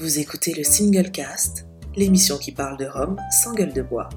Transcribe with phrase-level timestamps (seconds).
[0.00, 4.08] Vous écoutez le Single Cast, l'émission qui parle de Rome sans gueule de bois,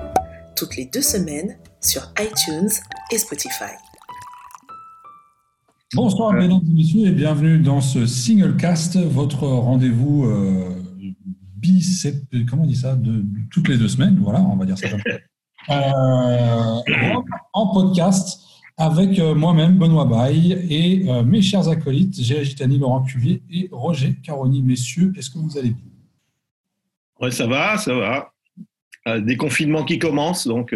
[0.55, 2.69] toutes les deux semaines sur iTunes
[3.11, 3.73] et Spotify.
[5.93, 10.69] Bonsoir mesdames et messieurs et bienvenue dans ce Single Cast, votre rendez-vous euh,
[11.57, 12.15] bicep,
[12.49, 15.01] comment on dit ça, de, toutes les deux semaines, voilà, on va dire ça comme
[15.01, 15.17] ça.
[15.69, 16.81] Euh,
[17.51, 18.42] en podcast
[18.77, 23.69] avec euh, moi-même, Benoît Baye, et euh, mes chers acolytes, Gérard Gitani, Laurent Cuvier et
[23.71, 24.61] Roger Caroni.
[24.61, 25.85] Messieurs, est-ce que vous allez bien?
[27.19, 28.33] Ouais, ça va, ça va.
[29.07, 30.75] Euh, des confinements qui commencent, donc.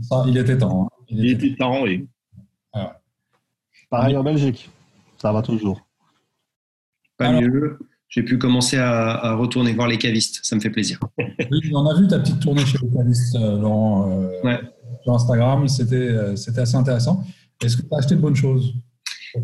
[0.00, 0.86] Ça, il était temps.
[0.86, 1.04] Hein.
[1.08, 2.06] Il, était, temps, oui.
[3.90, 4.70] Pareil en Belgique,
[5.18, 5.86] ça va toujours.
[7.16, 7.78] Pas mieux.
[8.08, 10.98] J'ai pu commencer à, retourner voir les cavistes, ça me fait plaisir.
[11.50, 14.08] Oui, on a vu ta petite tournée chez les cavistes, Laurent.
[14.44, 14.60] ouais
[15.04, 15.68] sur Instagram.
[15.68, 17.24] C'était, c'était assez intéressant.
[17.62, 18.74] Est-ce que tu as acheté de bonnes choses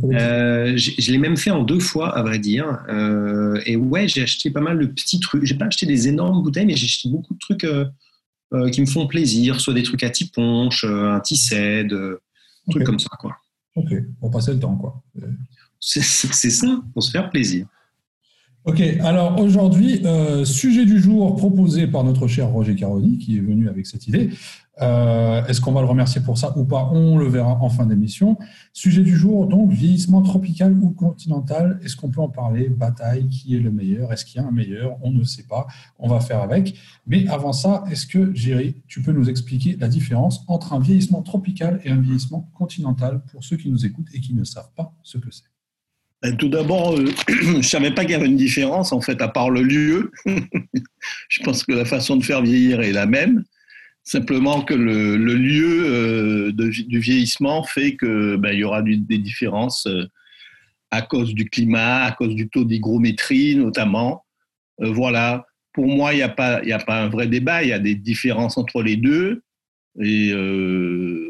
[0.05, 2.85] euh, je, l'ai même fait en deux fois, à vrai dire.
[2.89, 5.45] Euh, et ouais, j'ai acheté pas mal de petits trucs.
[5.45, 7.67] J'ai pas acheté des énormes bouteilles, mais j'ai acheté beaucoup de trucs
[8.73, 12.17] qui me font plaisir, soit des trucs à tiponche, un tissette, des
[12.71, 13.37] trucs comme ça, quoi.
[13.77, 15.03] Ok, pour passer le temps, quoi.
[15.81, 17.67] C'est, c'est ça, pour se faire plaisir.
[18.65, 20.03] Ok, alors aujourd'hui,
[20.45, 24.31] sujet du jour proposé par notre cher Roger Caroni, qui est venu avec cette idée.
[24.81, 26.89] Euh, est-ce qu'on va le remercier pour ça ou pas?
[26.93, 28.39] On le verra en fin d'émission.
[28.73, 31.81] Sujet du jour, donc, vieillissement tropical ou continental.
[31.85, 32.69] Est-ce qu'on peut en parler?
[32.69, 34.13] Bataille, qui est le meilleur?
[34.13, 34.97] Est-ce qu'il y a un meilleur?
[35.03, 35.67] On ne sait pas.
[35.99, 36.79] On va faire avec.
[37.07, 41.23] Mais avant ça, est-ce que, Géry, tu peux nous expliquer la différence entre un vieillissement
[41.23, 44.93] tropical et un vieillissement continental pour ceux qui nous écoutent et qui ne savent pas
[45.03, 45.45] ce que c'est?
[46.23, 49.21] Ben, tout d'abord, euh, je ne savais pas qu'il y avait une différence, en fait,
[49.23, 50.11] à part le lieu.
[51.29, 53.45] je pense que la façon de faire vieillir est la même.
[54.03, 60.07] Simplement que le, lieu euh, du vieillissement fait qu'il ben, y aura des différences euh,
[60.91, 64.25] à cause du climat, à cause du taux d'hygrométrie notamment.
[64.81, 67.73] Euh, voilà, pour moi, il n'y a, pas, a pas un vrai débat, il y
[67.73, 69.43] a des différences entre les deux.
[70.01, 70.33] Et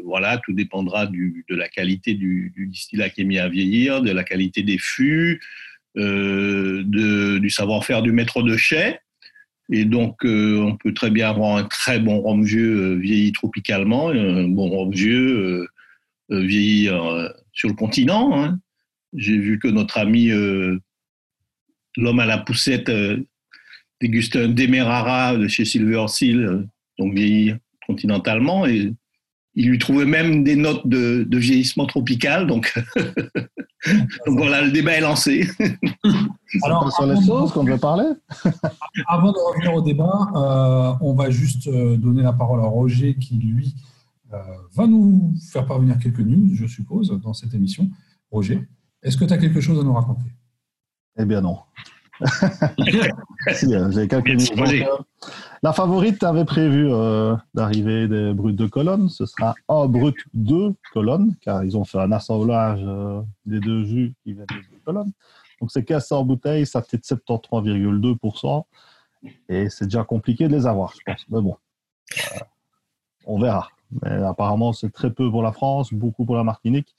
[0.05, 4.23] voilà, tout dépendra de la qualité du, distillat qui est mis à vieillir, de la
[4.23, 5.41] qualité des fûts,
[5.95, 8.99] du savoir-faire du maître de chai.
[9.73, 13.31] Et donc, euh, on peut très bien avoir un très bon rhum vieux euh, vieilli
[13.31, 15.65] tropicalement, et un bon rhum vieux
[16.29, 16.89] euh, vieilli
[17.53, 18.37] sur le continent.
[18.37, 18.59] Hein.
[19.13, 20.29] J'ai vu que notre ami,
[21.97, 22.89] l'homme à la poussette,
[23.99, 26.65] dégustait un Demerara de chez Silver Seal,
[26.97, 27.53] donc vieilli
[27.85, 28.93] continentalement, et
[29.55, 32.47] il lui trouvait même des notes de, vieillissement tropical.
[32.47, 32.73] Donc,
[34.25, 35.49] donc voilà, le débat est lancé.
[36.63, 38.07] Alors, sur les choses qu'on veut parler?
[39.07, 43.15] Avant de revenir au débat, euh, on va juste euh, donner la parole à Roger
[43.15, 43.75] qui, lui,
[44.33, 44.37] euh,
[44.73, 47.89] va nous faire parvenir quelques news, je suppose, dans cette émission.
[48.31, 48.67] Roger,
[49.03, 50.29] est-ce que tu as quelque chose à nous raconter?
[51.17, 51.59] Eh bien non.
[53.53, 54.85] si, j'ai quelques news.
[55.63, 59.09] La favorite avait prévu euh, d'arriver des brutes de colonne.
[59.09, 63.83] Ce sera un brut de colonne, car ils ont fait un assemblage euh, des deux
[63.85, 65.11] jus qui viennent de colonne.
[65.61, 68.63] Donc c'est 1500 bouteilles, ça fait 73,2%.
[69.47, 71.25] Et c'est déjà compliqué de les avoir, je pense.
[71.29, 71.55] Mais bon,
[72.17, 72.39] euh,
[73.25, 73.69] on verra.
[74.01, 76.95] Mais apparemment, c'est très peu pour la France, beaucoup pour la Martinique.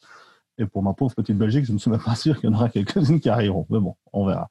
[0.59, 2.57] Et pour ma pauvre petite Belgique, je ne suis même pas sûr qu'il y en
[2.57, 3.67] aura quelques-unes qui arriveront.
[3.69, 4.49] Mais bon, on verra.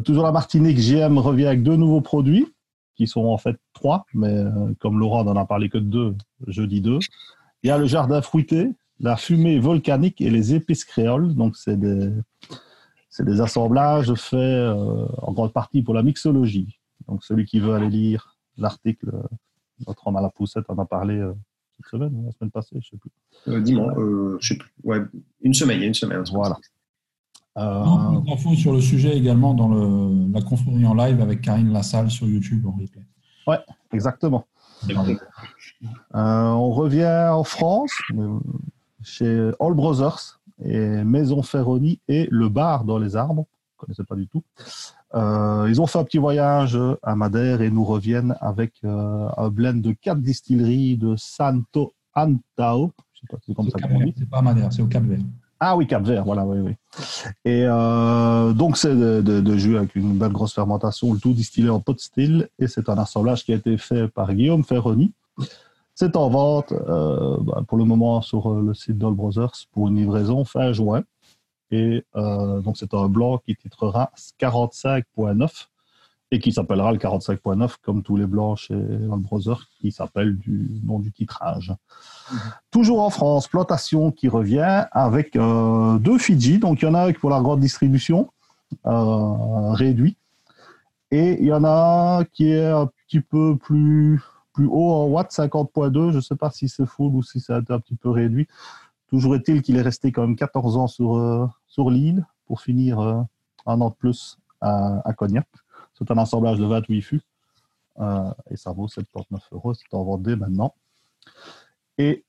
[0.00, 2.46] toujours la Martinique, GM revient avec deux nouveaux produits
[3.00, 6.16] qui sont en fait trois, mais euh, comme Laurent n'en a parlé que de deux,
[6.46, 6.98] je dis deux.
[7.62, 11.34] Il y a le jardin fruité, la fumée volcanique et les épices créoles.
[11.34, 12.12] Donc, c'est des,
[13.10, 16.78] c'est des assemblages faits euh, en grande partie pour la mixologie.
[17.08, 19.22] Donc, celui qui veut aller lire l'article, euh,
[19.86, 21.20] notre homme à la poussette en a parlé
[21.76, 23.62] cette semaine, la semaine passée, je ne sais plus.
[23.62, 23.94] dimanche,
[24.40, 24.70] je sais plus.
[24.84, 24.98] Ouais,
[25.42, 26.22] une semaine, il y a une semaine.
[26.32, 26.56] Voilà.
[27.56, 28.32] Euh...
[28.32, 32.28] infos sur le sujet également dans le, la conférence en live avec Karine Lassalle sur
[32.28, 33.02] YouTube en replay.
[33.46, 33.58] Ouais,
[33.92, 34.46] exactement.
[34.88, 34.98] Euh,
[36.14, 37.92] on revient en France,
[39.02, 43.46] chez All Brothers et Maison Ferroni et Le Bar dans les arbres.
[43.48, 44.42] Je ne connaissais pas du tout.
[45.14, 49.48] Euh, ils ont fait un petit voyage à Madère et nous reviennent avec euh, un
[49.48, 52.92] blend de quatre distilleries de Santo Antao.
[53.12, 54.14] Je sais pas si c'est comme ça qu'on dit.
[54.16, 55.18] C'est pas Madère, c'est au Cap Vert.
[55.62, 56.72] Ah oui, Cap Vert, voilà, oui, oui.
[57.44, 61.68] Et euh, donc, c'est de, de, jus avec une belle grosse fermentation, le tout distillé
[61.68, 62.48] en pot de style.
[62.58, 65.12] Et c'est un assemblage qui a été fait par Guillaume Ferroni.
[65.94, 69.96] C'est en vente euh, bah, pour le moment sur le site d'All Brothers pour une
[69.96, 71.02] livraison fin juin.
[71.70, 74.10] Et euh, donc, c'est un blanc qui titrera
[74.40, 75.66] 45.9
[76.32, 80.80] et qui s'appellera le 45.9 comme tous les blancs chez All Brothers qui s'appelle du
[80.84, 81.74] nom du titrage.
[82.70, 86.58] Toujours en France, plantation qui revient avec euh, deux Fidji.
[86.58, 88.30] Donc il y en a pour la grande distribution,
[88.86, 90.16] euh, réduit.
[91.10, 94.22] Et il y en a un qui est un petit peu plus,
[94.60, 96.10] plus haut en watts, 50.2.
[96.10, 98.46] Je ne sais pas si c'est full ou si c'est un petit peu réduit.
[99.08, 103.00] Toujours est-il qu'il est resté quand même 14 ans sur, euh, sur l'île pour finir
[103.00, 103.22] euh,
[103.64, 105.46] un an de plus à, Cognac.
[105.94, 107.22] C'est un assemblage de 28 fûts
[108.00, 109.72] euh, et ça vaut 79 euros.
[109.72, 110.74] C'est en Vendée maintenant.
[111.96, 112.22] Et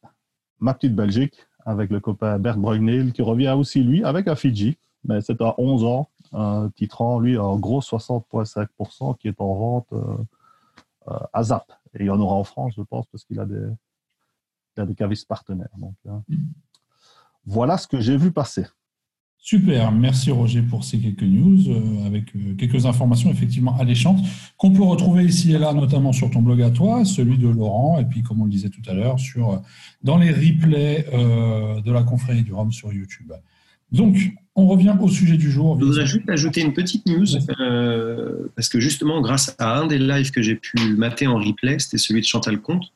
[0.62, 1.36] ma petite Belgique
[1.66, 5.54] avec le copain Bert Brugnel qui revient aussi lui avec un Fidji, mais c'est à
[5.58, 9.94] 11 ans, un titrant lui en gros 60,5% qui est en vente
[11.34, 11.81] à Zap.
[11.94, 13.68] Et il y en aura en France, je pense, parce qu'il a des,
[14.78, 15.76] il a des cavistes partenaires.
[15.78, 15.96] Donc,
[17.46, 18.66] voilà ce que j'ai vu passer.
[19.44, 24.20] Super, merci Roger pour ces quelques news, euh, avec euh, quelques informations effectivement alléchantes,
[24.56, 28.00] qu'on peut retrouver ici et là, notamment sur ton blog à toi, celui de Laurent,
[28.00, 29.58] et puis comme on le disait tout à l'heure, sur euh,
[30.04, 33.34] dans les replays de la confrérie du Rhum sur YouTube.
[33.92, 34.18] Donc,
[34.56, 35.78] on revient au sujet du jour.
[35.80, 37.26] Je voudrais juste ajouter une petite news,
[38.56, 41.98] parce que justement, grâce à un des lives que j'ai pu mater en replay, c'était
[41.98, 42.92] celui de Chantal Comte,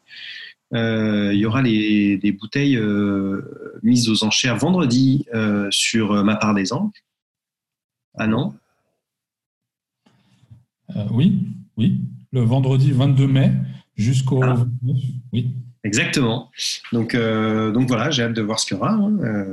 [0.73, 6.35] euh, il y aura les, des bouteilles euh, mises aux enchères vendredi euh, sur ma
[6.35, 6.91] part des anges.
[8.17, 8.53] Ah non?
[11.11, 11.39] Oui,
[11.77, 11.99] oui.
[12.31, 13.51] Le vendredi 22 mai
[13.95, 14.65] jusqu'au ah.
[15.31, 15.51] Oui.
[15.83, 16.49] Exactement.
[16.91, 18.93] Donc, donc voilà, j'ai hâte de voir ce qu'il y aura.
[18.93, 19.51] Hein.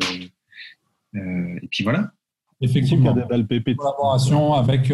[1.14, 2.12] Et puis voilà.
[2.60, 3.14] Effectivement.
[3.14, 4.92] Une collaboration avec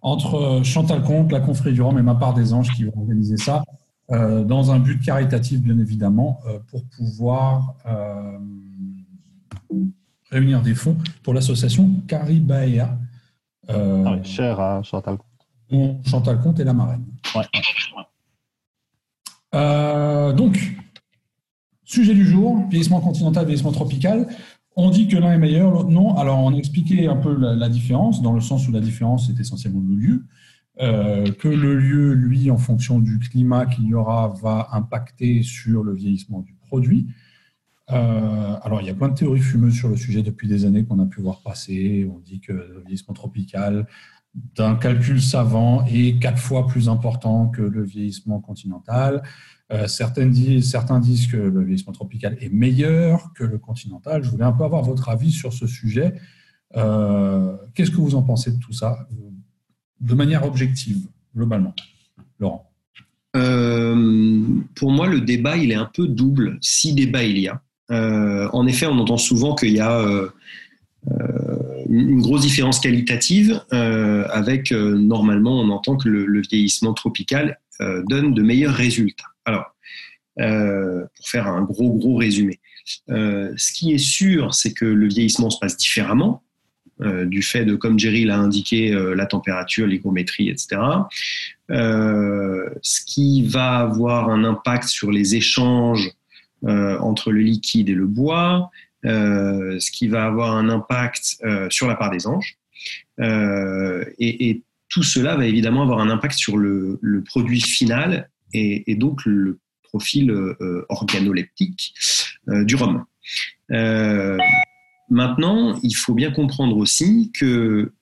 [0.00, 3.38] entre Chantal Comte, la confrérie du Rhum et ma part des anges qui vont organiser
[3.38, 3.62] ça.
[4.10, 8.38] Euh, dans un but caritatif, bien évidemment, euh, pour pouvoir euh,
[10.30, 12.98] réunir des fonds pour l'association Caribaea.
[13.66, 15.16] Ah cher à Chantal
[15.70, 16.06] Comte.
[16.06, 17.06] Chantal Comte est la marraine.
[20.36, 20.58] donc,
[21.84, 24.28] sujet du jour, vieillissement continental, vieillissement tropical.
[24.76, 26.16] On dit que l'un est meilleur, l'autre non.
[26.16, 29.38] Alors, on a expliqué un peu la, différence, dans le sens où la différence est
[29.38, 30.24] essentiellement le lieu.
[30.80, 35.84] Euh, que le lieu, lui, en fonction du climat qu'il y aura, va impacter sur
[35.84, 37.06] le vieillissement du produit.
[37.92, 40.84] Euh, alors, il y a plein de théories fumeuses sur le sujet depuis des années
[40.84, 42.10] qu'on a pu voir passer.
[42.12, 43.86] On dit que le vieillissement tropical,
[44.56, 49.22] d'un calcul savant, est quatre fois plus important que le vieillissement continental.
[49.72, 54.22] Euh, certains, disent, que le vieillissement tropical est meilleur que le continental.
[54.22, 56.14] Je voulais un peu avoir votre avis sur ce sujet.
[56.74, 59.06] Qu'est-ce que vous en pensez de tout ça
[60.00, 61.74] de manière objective, globalement
[62.38, 62.70] Laurent?
[63.36, 64.42] Euh,
[64.74, 67.60] Pour moi, le débat, il est un peu double, si débat il y a.
[67.90, 70.28] Euh, en effet, on entend souvent qu'il y a euh,
[71.88, 77.58] une grosse différence qualitative, avec normalement, on entend que le, vieillissement tropical
[78.08, 79.33] donne de meilleurs résultats.
[79.44, 79.74] Alors,
[80.36, 82.60] pour faire un gros, gros résumé,
[83.08, 86.44] ce qui est sûr, c'est que le vieillissement se passe différemment.
[87.00, 90.80] Euh, du fait de, comme Jerry l'a indiqué, euh, la température, l'hygrométrie, etc.
[91.70, 96.10] Euh, ce qui va avoir un impact sur les échanges
[96.66, 98.70] entre le liquide et le bois,
[99.04, 101.36] ce qui va avoir un impact
[101.68, 102.56] sur la part des anges.
[103.18, 109.58] Et, tout cela va évidemment avoir un impact sur le, produit final et, donc le
[109.82, 110.32] profil
[110.88, 111.94] organoleptique
[112.48, 113.04] du rhum.
[115.10, 117.92] Maintenant, il faut bien comprendre aussi que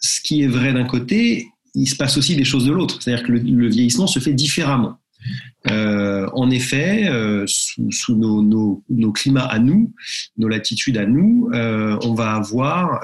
[0.00, 3.02] ce qui est vrai d'un côté, il se passe aussi des choses de l'autre.
[3.02, 4.98] C'est-à-dire que le, vieillissement se fait différemment.
[5.70, 9.94] Euh, en effet, euh, sous, nos, climats à nous,
[10.36, 13.02] nos latitudes à nous, euh, on va avoir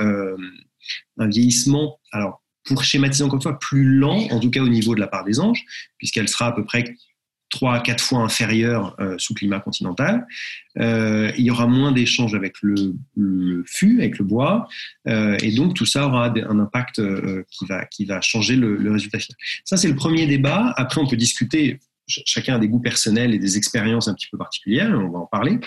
[1.19, 4.95] un vieillissement, alors pour schématiser encore une fois, plus lent, en tout cas au niveau
[4.95, 5.64] de la part des anges,
[5.99, 6.95] puisqu'elle sera à peu près
[7.50, 10.26] 3 à 4 fois inférieur euh, sous climat continental.
[10.79, 12.95] Euh, il y aura moins d'échanges avec le,
[13.67, 14.69] fût, avec le bois,
[15.09, 17.02] euh, et donc tout ça aura un impact
[17.50, 19.37] qui, va, qui va changer le, résultat final.
[19.64, 20.73] Ça, c'est le premier débat.
[20.76, 24.37] Après, on peut discuter chacun a des goûts personnels et des expériences un petit peu
[24.37, 25.61] particulières, on va en parler.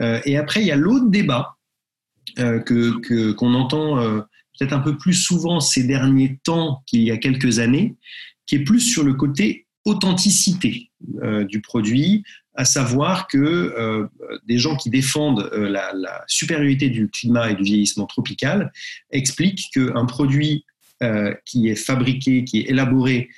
[0.00, 1.54] et après, il y a l'autre débat
[2.36, 4.24] que qu'on entend
[4.58, 7.96] peut-être un peu plus souvent ces derniers temps qu'il y a quelques années,
[8.46, 10.90] qui est plus sur le côté authenticité
[11.22, 14.06] euh, du produit, à savoir que euh,
[14.46, 18.72] des gens qui défendent euh, la, supériorité du climat et du vieillissement tropical
[19.10, 20.64] expliquent qu'un produit
[21.44, 23.28] qui est fabriqué, qui est élaboré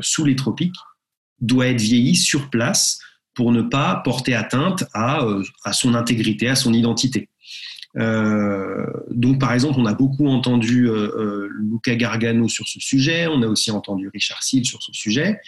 [0.00, 0.74] sous les tropiques,
[1.40, 2.98] doit être vieilli sur place
[3.32, 5.26] pour ne pas porter atteinte à,
[5.64, 7.30] à son intégrité, à son identité.
[7.96, 13.26] Euh, donc, par exemple, on a beaucoup entendu euh, euh, Luca Gargano sur ce sujet,
[13.28, 15.40] on a aussi entendu Richard Seale sur ce sujet.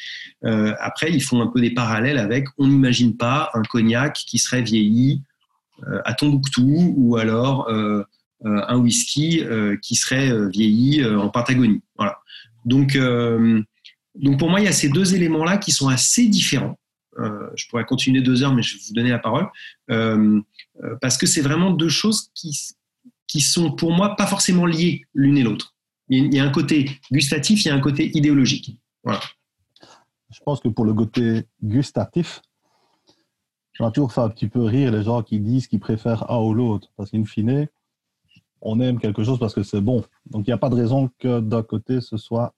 [0.43, 4.63] après, ils font un peu des parallèles avec on n'imagine pas un cognac qui serait
[4.63, 5.23] vieilli
[6.05, 7.69] à Tombouctou ou alors
[8.45, 9.43] un whisky
[9.83, 11.83] qui serait vieilli en Patagonie.
[11.97, 12.19] Voilà.
[12.65, 12.97] Donc,
[14.15, 16.79] donc pour moi, il y a ces deux éléments-là qui sont assez différents.
[17.19, 19.49] Je pourrais continuer deux heures, mais je vais vous donner la parole.
[21.01, 22.57] parce que c'est vraiment deux choses qui,
[23.27, 25.75] qui sont pour moi pas forcément liées l'une et l'autre.
[26.09, 28.79] Il y a un côté gustatif, il y a un côté idéologique.
[29.03, 29.21] Voilà.
[30.31, 32.41] Je pense que pour le côté gustatif,
[33.73, 36.55] j'ai toujours fait un petit peu rire les gens qui disent qu'ils préfèrent un ou
[36.55, 36.89] l'autre.
[36.97, 37.69] Parce qu'in fine,
[38.61, 40.05] on aime quelque chose parce que c'est bon.
[40.27, 42.55] Donc il n'y a pas de raison que d'un côté ce soit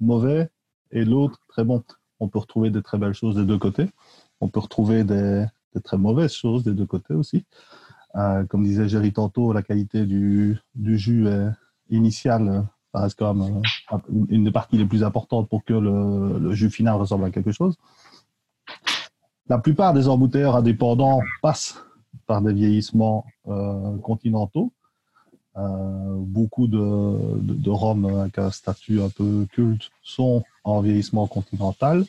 [0.00, 0.50] mauvais
[0.90, 1.82] et l'autre très bon.
[2.22, 3.88] On peut retrouver des très belles choses des deux côtés.
[4.40, 5.44] On peut retrouver des,
[5.84, 7.44] très mauvaises choses des deux côtés aussi.
[8.14, 11.26] Euh, comme disait Jerry tantôt, la qualité du, jus
[11.90, 13.32] initial ça reste euh,
[14.28, 17.76] une des parties les plus importantes pour que le, jus final ressemble à quelque chose.
[19.48, 21.82] La plupart des embouteilleurs indépendants passent
[22.26, 24.72] par des vieillissements euh, continentaux.
[25.56, 32.04] Euh, beaucoup de, rhum avec un statut un peu culte sont en vieillissement continental,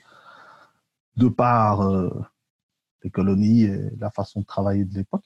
[1.18, 1.82] de par
[3.04, 5.26] les colonies et la façon de travailler de l'époque.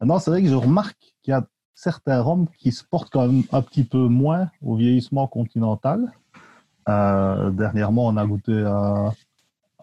[0.00, 3.26] Maintenant, c'est vrai que je remarque qu'il y a certains rhums qui se portent quand
[3.26, 6.12] même un petit peu moins au vieillissement continental.
[6.88, 9.12] Euh, dernièrement, on a goûté un,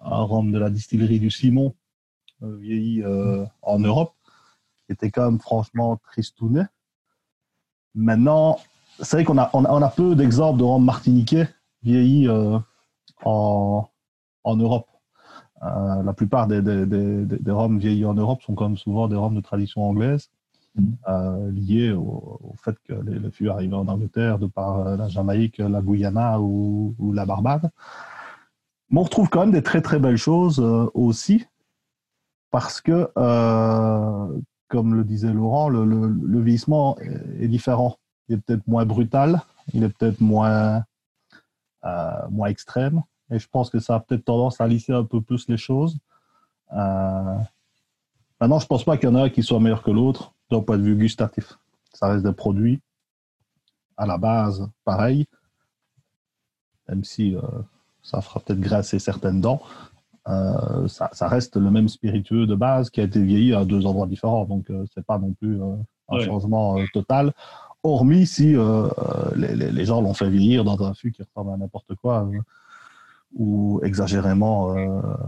[0.02, 1.74] un, de la distillerie du Simon,
[2.44, 4.14] euh, vieilli euh, en Europe,
[4.86, 6.64] qui était quand même franchement tristouné.
[7.98, 8.60] Maintenant,
[9.00, 11.50] c'est vrai qu'on a, on a, peu d'exemples de rhum martiniquais
[11.84, 12.30] vieillis
[13.26, 13.90] en,
[14.44, 14.88] en, Europe.
[15.62, 19.36] la plupart des, des, des, des, rhums vieillis en Europe sont comme souvent des rhums
[19.36, 20.30] de tradition anglaise.
[21.08, 25.08] Euh, lié au, fait que les, les fûts arrivaient en Angleterre de par euh, la
[25.08, 27.72] Jamaïque, la Guyana ou, la Barbade.
[28.90, 31.46] Mais on retrouve quand même des très très belles choses euh, aussi,
[32.52, 33.10] parce que,
[34.68, 37.98] comme le disait Laurent, le, vieillissement est, différent.
[38.28, 39.42] Il est peut-être moins brutal,
[39.74, 40.84] il est peut-être moins,
[42.30, 45.48] moins extrême, et je pense que ça a peut-être tendance à lisser un peu plus
[45.48, 45.98] les choses.
[46.72, 50.78] Maintenant, je pense pas qu'il y en a qui soit meilleur que l'autre d'un point
[50.78, 51.58] de vue gustatif.
[51.94, 52.82] Ça reste des produits
[53.98, 55.26] à la base pareil,
[56.88, 57.42] même si euh,
[58.04, 59.62] ça fera peut-être grasser certaines dents.
[60.28, 64.08] Euh, ça, reste le même spiritueux de base qui a été vieilli à deux endroits
[64.08, 64.46] différents.
[64.46, 65.60] Donc, euh, c'est pas non plus
[66.10, 67.34] un changement total.
[67.84, 68.56] Hormis si
[69.36, 72.28] les, les, gens l'ont fait vieillir dans un fût qui ressemble à n'importe quoi
[73.36, 74.76] ou exagérément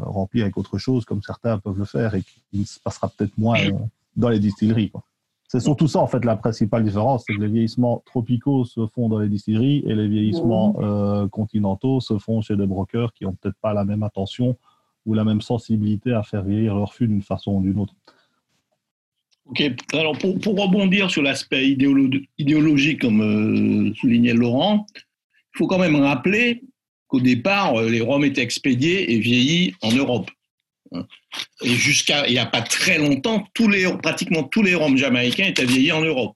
[0.02, 3.60] rempli avec autre chose, comme certains peuvent le faire et qui se passera peut-être moins
[4.16, 4.90] dans les distilleries.
[4.90, 5.04] Quoi.
[5.52, 9.10] C'est surtout ça, en fait, la principale différence, c'est que les vieillissements tropicaux se font
[9.10, 13.34] dans les distilleries et les vieillissements euh, continentaux se font chez des brokers qui n'ont
[13.34, 14.56] peut-être pas la même attention
[15.06, 17.94] ou la même sensibilité à faire vieillir leur fût d'une façon ou d'une autre.
[19.46, 19.64] Ok,
[19.94, 26.62] alors pour, rebondir sur l'aspect idéologique, comme euh, soulignait Laurent, il faut quand même rappeler
[27.08, 30.30] qu'au départ, euh, les rhums étaient expédiés et vieillis en Europe.
[31.62, 33.44] Et jusqu'à il n'y a pas très longtemps,
[34.04, 36.36] pratiquement tous les rhums jamaïcains étaient vieillis en Europe.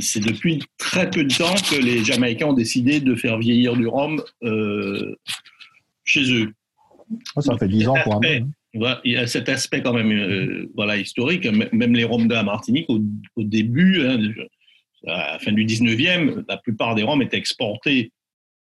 [0.00, 3.86] C'est depuis très peu de temps que les Jamaïcains ont décidé de faire vieillir du
[3.86, 5.16] rhum euh,
[6.04, 6.52] chez eux.
[7.38, 8.20] Ça fait 10 ans pour un
[8.74, 11.46] il y a cet aspect quand même euh, voilà, historique.
[11.72, 13.00] Même les rhums de la Martinique, au,
[13.36, 14.18] début, hein,
[15.06, 18.12] à la fin du 19e, la plupart des rhums étaient exportés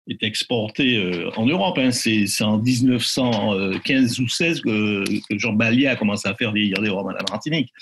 [0.08, 1.78] est exporté euh, en Europe.
[1.78, 1.90] Hein.
[1.90, 7.08] C'est en 1915 ou 16 que, Jean Ballier a commencé à faire vieillir des rhums
[7.08, 7.72] à la Martinique.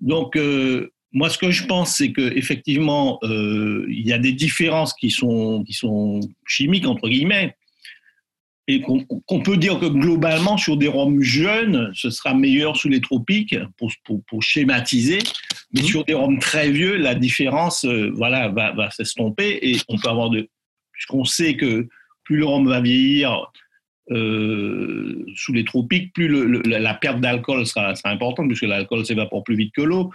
[0.00, 5.10] Donc, euh, moi, ce que je pense, c'est qu'effectivement, il y a des différences qui
[5.10, 7.56] sont, qui sont chimiques, entre guillemets,
[8.68, 13.00] et qu'on peut dire que globalement, sur des rhums jeunes, ce sera meilleur sous les
[13.00, 13.90] tropiques, pour,
[14.26, 15.20] pour, schématiser,
[15.72, 15.84] mais mmh.
[15.84, 20.28] sur des rhums très vieux, la différence voilà, va, va s'estomper, et on peut avoir
[20.28, 20.48] de,
[20.92, 21.88] puisqu'on sait que
[22.24, 23.50] plus le rhum va vieillir
[24.10, 26.28] euh, sous les tropiques, plus
[26.64, 30.12] la perte d'alcool sera, importante, puisque l'alcool s'évapore plus vite que l'eau,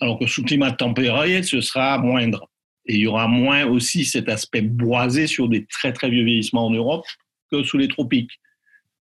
[0.00, 2.48] alors que sous climat tempéré, ce sera moindre.
[2.86, 6.66] Et il y aura moins aussi cet aspect boisé sur des très très vieux vieillissements
[6.66, 7.04] en Europe
[7.52, 8.40] que sous les tropiques.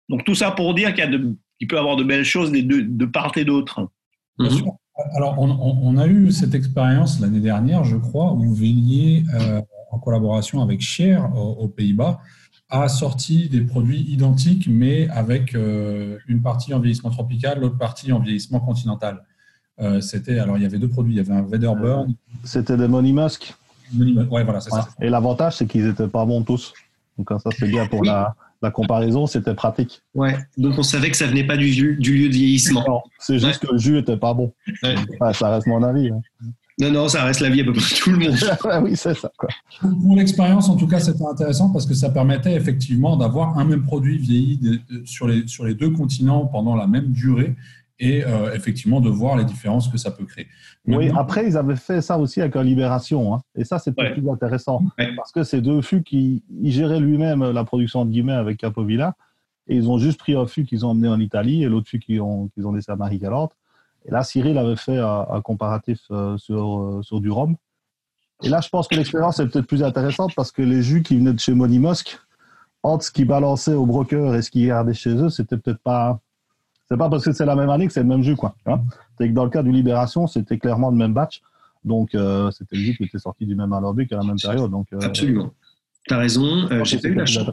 [0.08, 3.44] Donc tout ça pour dire qu'il peut y avoir de belles choses de, part et
[3.44, 3.88] d'autre.
[5.14, 10.62] Alors, on, a eu cette expérience l'année dernière, je crois, où Vélier euh, en collaboration
[10.62, 12.20] avec Cher aux, Pays-Bas,
[12.68, 18.12] a sorti des produits identiques, mais avec euh, une partie en vieillissement tropical, l'autre partie
[18.12, 19.22] en vieillissement continental.
[19.80, 22.14] Euh, c'était alors il y avait deux produits, il y avait un Weatherburn.
[22.44, 23.54] C'était des Money Musk.
[23.98, 24.88] Ouais, voilà, c'est ça.
[25.00, 26.72] Et l'avantage, c'est qu'ils n'étaient pas bons tous.
[27.18, 30.02] Donc ça, c'est bien pour la, la, comparaison, c'était pratique.
[30.14, 30.36] Ouais.
[30.56, 33.02] Donc on savait que ça venait pas du, du lieu de vieillissement.
[33.18, 34.52] C'est juste que le jus était pas bon.
[35.32, 36.10] ça reste mon avis.
[36.10, 36.20] Hein.
[36.80, 38.36] Non, non, ça reste la vie à peu près tout le monde.
[38.82, 39.30] oui, c'est ça.
[39.36, 39.50] Quoi.
[39.80, 43.82] Pour l'expérience, en tout cas, c'était intéressant parce que ça permettait effectivement d'avoir un même
[43.82, 47.54] produit vieilli de, de, sur, les, sur les deux continents pendant la même durée
[47.98, 50.46] et euh, effectivement de voir les différences que ça peut créer.
[50.86, 53.34] Oui, après, ils avaient fait ça aussi avec un Libération.
[53.34, 54.12] Hein, et ça, c'était Ouais.
[54.14, 54.82] plus intéressant.
[54.98, 55.14] Ouais.
[55.16, 59.14] Parce que c'est deux fûts qui ils géraient lui-même la production de guillemets avec Capovilla.
[59.68, 62.00] Et ils ont juste pris un fût qu'ils ont emmené en Italie et l'autre fût
[62.00, 63.52] qu'ils ont, qu'ils ont laissé à Marie-Galante.
[64.04, 67.54] Et là, Cyril avait fait un, un comparatif euh, sur, euh, sur du rhum.
[68.42, 71.16] Et là, je pense que l'expérience est peut-être plus intéressante parce que les jus qui
[71.16, 72.18] venaient de chez Monimosque,
[72.82, 76.18] entre ce qu'ils balançaient au broker et ce qu'ils gardaient chez eux, c'était peut-être pas.
[76.92, 78.54] C'est pas parce que c'est la même année que c'est le même jus, quoi.
[78.66, 78.80] hein.
[79.18, 81.40] C'est que dans le cas du Libération, c'était clairement le même batch.
[81.84, 84.70] Donc, euh, c'était le jus qui était sorti du même alambic à la même période.
[84.70, 85.50] Donc, euh, Absolument.
[86.06, 86.68] Tu as raison.
[86.70, 87.46] Euh, j'ai pas eu la chance.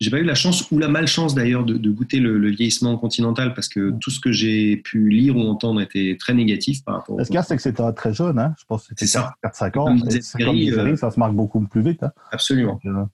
[0.00, 2.96] J'ai pas eu la chance ou la malchance d'ailleurs de, de goûter le, le vieillissement
[2.96, 6.94] continental parce que tout ce que j'ai pu lire ou entendre était très négatif par
[6.98, 7.18] rapport.
[7.20, 8.38] Ce qu'il y a, c'est que c'était très jeune.
[8.38, 8.54] Hein.
[8.58, 9.34] Je pense que c'était C'est ça.
[9.44, 9.84] 4-5 ans.
[9.86, 12.02] Comme Et comme euh, ça se marque beaucoup plus vite.
[12.04, 12.12] hein.
[12.30, 12.74] Absolument.
[12.84, 13.04] Donc, Euh,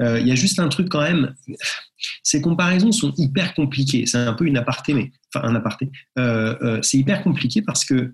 [0.00, 1.34] Il y a juste un truc quand même.
[2.22, 4.06] Ces comparaisons sont hyper compliquées.
[4.06, 5.90] C'est un peu une aparté, mais enfin un aparté.
[6.18, 8.12] Euh, euh, c'est hyper compliqué parce que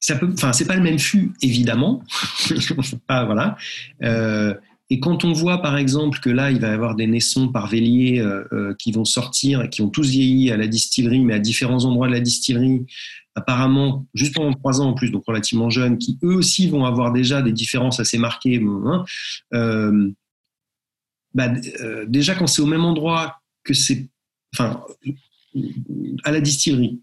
[0.00, 0.30] ça peut.
[0.32, 2.02] Enfin, c'est pas le même fût, évidemment.
[3.08, 3.56] ah, voilà.
[4.02, 4.54] Euh,
[4.90, 7.66] et quand on voit, par exemple, que là, il va y avoir des naissons par
[7.66, 11.38] Vélier euh, euh, qui vont sortir, qui ont tous vieilli à la distillerie, mais à
[11.38, 12.86] différents endroits de la distillerie,
[13.34, 17.12] apparemment, juste pendant trois ans en plus, donc relativement jeunes, qui eux aussi vont avoir
[17.12, 18.62] déjà des différences assez marquées.
[18.62, 19.04] hein,
[19.52, 20.10] euh,
[21.34, 21.52] bah,
[22.06, 24.08] déjà, quand c'est au même endroit que c'est.
[24.54, 24.82] Enfin,
[26.24, 27.02] à la distillerie,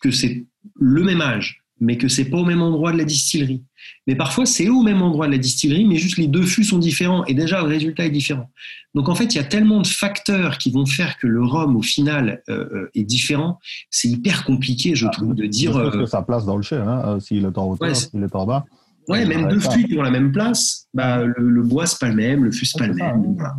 [0.00, 3.62] que c'est le même âge, mais que c'est pas au même endroit de la distillerie.
[4.06, 6.78] Mais parfois, c'est au même endroit de la distillerie, mais juste les deux fûts sont
[6.78, 8.50] différents et déjà le résultat est différent.
[8.94, 11.76] Donc en fait, il y a tellement de facteurs qui vont faire que le rhum,
[11.76, 13.58] au final, euh, euh, est différent.
[13.90, 15.76] C'est hyper compliqué, je trouve, de dire.
[15.76, 18.22] euh, que ça place dans le chai, hein, euh, s'il est en hauteur, Ouais, s'il
[18.22, 18.64] est en bas.
[19.08, 22.08] ouais, même deux fûts qui ont la même place, bah, le, le bois, c'est pas
[22.08, 23.36] le même, le fût, c'est pas le ça, même.
[23.40, 23.52] hein.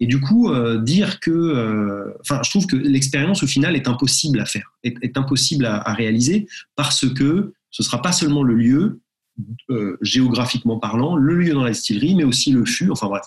[0.00, 3.88] Et du coup, euh, dire que, euh, enfin, je trouve que l'expérience au final est
[3.88, 8.44] impossible à faire, est, est impossible à, à réaliser parce que ce sera pas seulement
[8.44, 9.00] le lieu
[9.70, 12.88] euh, géographiquement parlant, le lieu dans la distillerie, mais aussi le fût.
[12.92, 13.22] Enfin bref,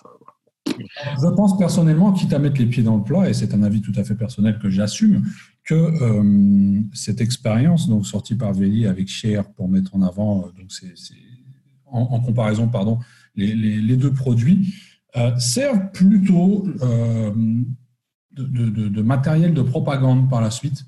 [0.80, 3.82] Je pense personnellement, quitte à mettre les pieds dans le plat, et c'est un avis
[3.82, 5.26] tout à fait personnel que j'assume,
[5.66, 10.52] que euh, cette expérience, donc sortie par Véli avec Cher pour mettre en avant, euh,
[10.58, 11.14] donc c'est, c'est-
[11.92, 13.00] en, en comparaison, pardon,
[13.36, 14.74] les, les- les deux produits,
[15.18, 17.32] euh, servent plutôt euh,
[18.32, 20.86] de, de- de- de matériel de propagande par la suite.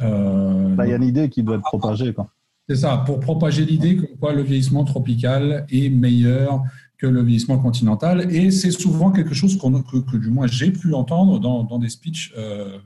[0.00, 2.12] Euh, Bah, Il y a une idée qui doit être propagée.
[2.14, 2.30] Quoi.
[2.74, 6.62] C'est ça, pour propager l'idée que quoi, le vieillissement tropical est meilleur
[6.96, 8.34] que le vieillissement continental.
[8.34, 11.90] Et c'est souvent quelque chose que, que du moins j'ai pu entendre dans, dans des
[11.90, 12.78] speeches euh,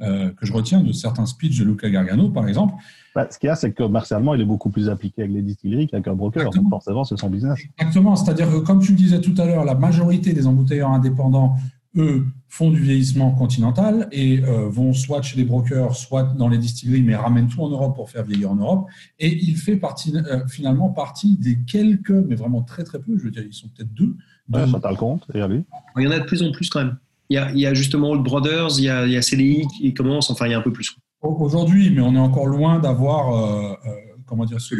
[0.00, 2.74] euh, que je retiens de certains speeches de Luca Gargano, par exemple.
[3.14, 5.42] Bah, ce qu'il y a, c'est que commercialement, il est beaucoup plus appliqué avec les
[5.42, 6.50] distilleries qu'avec un broker.
[6.50, 7.60] Donc forcément, c'est son business.
[7.78, 11.54] Exactement, c'est-à-dire que comme tu le disais tout à l'heure, la majorité des embouteilleurs indépendants,
[11.96, 16.58] eux, font du vieillissement continental et euh, vont soit chez les brokers, soit dans les
[16.58, 18.86] distilleries, mais ramènent tout en Europe pour faire vieillir en Europe.
[19.18, 23.24] Et il fait partie, euh, finalement partie des quelques, mais vraiment très très peu, je
[23.24, 24.16] veux dire, ils sont peut-être deux,
[24.52, 25.64] Ouais, deux- ça, le compte, et à lui.
[25.96, 26.96] il y en a de plus en plus quand même.
[27.30, 29.22] Il y a, il y a justement Old Brothers, il y a, il y a
[29.22, 30.94] CDI qui commence, enfin il y a un peu plus.
[31.22, 33.90] aujourd'hui, mais on est encore loin d'avoir, euh, euh,
[34.26, 34.74] comment dire, ce,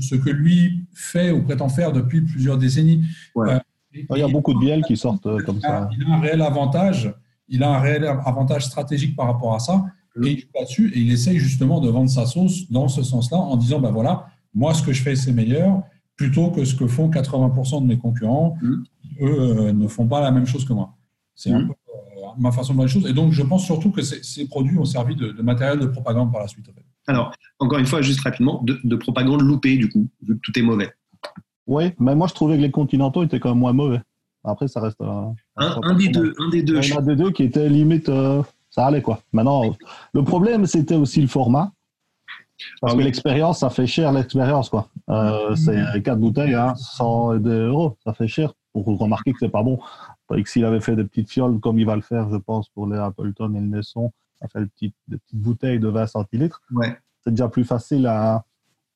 [0.00, 3.04] ce que lui fait ou prétend faire depuis plusieurs décennies.
[3.34, 3.60] Ouais.
[3.94, 5.88] Et- Il y a beaucoup de bielles qui sortent euh, comme ça.
[5.96, 7.14] il a un réel avantage.
[7.48, 9.84] Il a un réel avantage stratégique par rapport à ça.
[10.24, 13.36] Et il joue là-dessus et il essaye justement de vendre sa sauce dans ce sens-là
[13.38, 15.82] en disant ben voilà, moi ce que je fais c'est meilleur
[16.16, 18.74] plutôt que ce que font 80% de mes concurrents Mm.
[19.02, 20.94] qui eux euh, ne font pas la même chose que moi.
[21.34, 21.66] C'est un Mm.
[21.68, 23.06] peu euh, ma façon de voir les choses.
[23.10, 25.86] Et donc je pense surtout que ces, ces produits ont servi de, de matériel de
[25.86, 26.68] propagande par la suite.
[26.68, 26.84] en fait.
[27.08, 30.56] Alors, encore une fois, juste rapidement, de, de propagande loupée du coup, vu que tout
[30.58, 30.90] est mauvais.
[31.66, 34.00] Oui, mais moi, je trouvais que les continentaux étaient quand même moins mauvais.
[34.44, 35.00] Après, ça reste.
[35.00, 36.78] Un, un des deux, un des deux.
[36.82, 38.08] Il y en a des deux qui étaient limite.
[38.08, 39.20] euh, ça allait, quoi.
[39.32, 39.62] Maintenant,
[40.12, 41.72] le problème, c'était aussi le format.
[42.80, 43.04] Parce Ah que oui.
[43.04, 44.88] l'expérience, ça fait cher, l'expérience, quoi.
[45.10, 47.96] Euh, c'est quatre bouteilles, hein, 100 euros.
[48.04, 49.78] Ça fait cher pour remarquer que c'est pas bon.
[50.34, 52.68] Et que s'il avait fait des petites fioles, comme il va le faire, je pense,
[52.68, 56.06] pour les Appleton et le Nesson, ça fait des petites, des petites bouteilles de 20
[56.06, 56.60] centilitres.
[56.72, 56.96] Ouais.
[57.22, 58.44] C'est déjà plus facile à,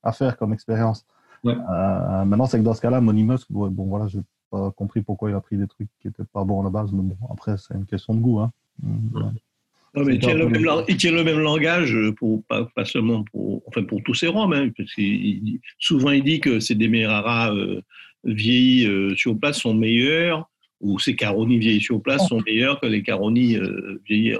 [0.02, 1.04] à faire comme expérience.
[1.44, 1.55] Ouais.
[1.55, 4.20] Euh, maintenant, c'est que dans ce cas-là, Monimos, ouais, bon, voilà, j'ai
[4.51, 6.90] pas compris pourquoi il a pris des trucs qui étaient pas bons à la base,
[6.92, 8.40] mais bon, après, c'est une question de goût.
[8.40, 8.51] Hein.
[8.83, 12.64] Non, mais il tient, le même, le- lang- il tient le même langage, pour, pas,
[12.74, 14.53] pas seulement pour, enfin pour tous ses roms.
[14.53, 17.81] Hein, parce il- souvent, il dit que ces Demerara euh,
[18.24, 20.48] vieillis euh, sur place sont meilleurs,
[20.81, 24.35] ou ces Caroni vieillis sur place sont meilleurs que les Caroni euh, vieillis.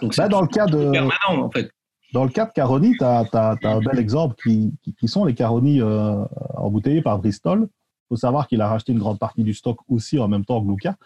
[0.00, 0.90] Donc, Bah, c'est dans le cas de.
[0.92, 1.70] permanent, en fait.
[2.12, 5.80] Dans le cas de Caroni, tu as, un bel exemple qui, qui, sont les Caroni
[5.80, 6.24] euh,
[6.56, 7.68] embouteillés par Bristol.
[7.68, 10.62] Il faut savoir qu'il a racheté une grande partie du stock aussi en même temps
[10.62, 10.96] que Luca.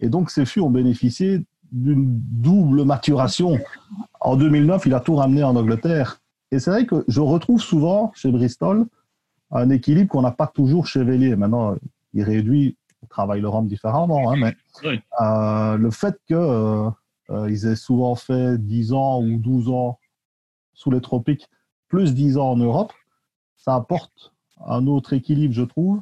[0.00, 3.58] Et donc, ces fûts ont bénéficié d'une double maturation.
[4.20, 6.20] En 2009, il a tout ramené en Angleterre.
[6.50, 8.86] Et c'est vrai que je retrouve souvent chez Bristol
[9.50, 11.36] un équilibre qu'on n'a pas toujours chez Vélier.
[11.36, 11.76] Maintenant,
[12.14, 14.54] il réduit, on travaille le rhum différemment, hein, mais
[15.20, 16.90] euh, le fait qu'ils euh,
[17.30, 19.98] euh, aient souvent fait 10 ans ou 12 ans
[20.74, 21.48] sous les tropiques,
[21.88, 22.92] plus 10 ans en Europe,
[23.56, 24.32] ça apporte
[24.66, 26.00] un autre équilibre, je trouve.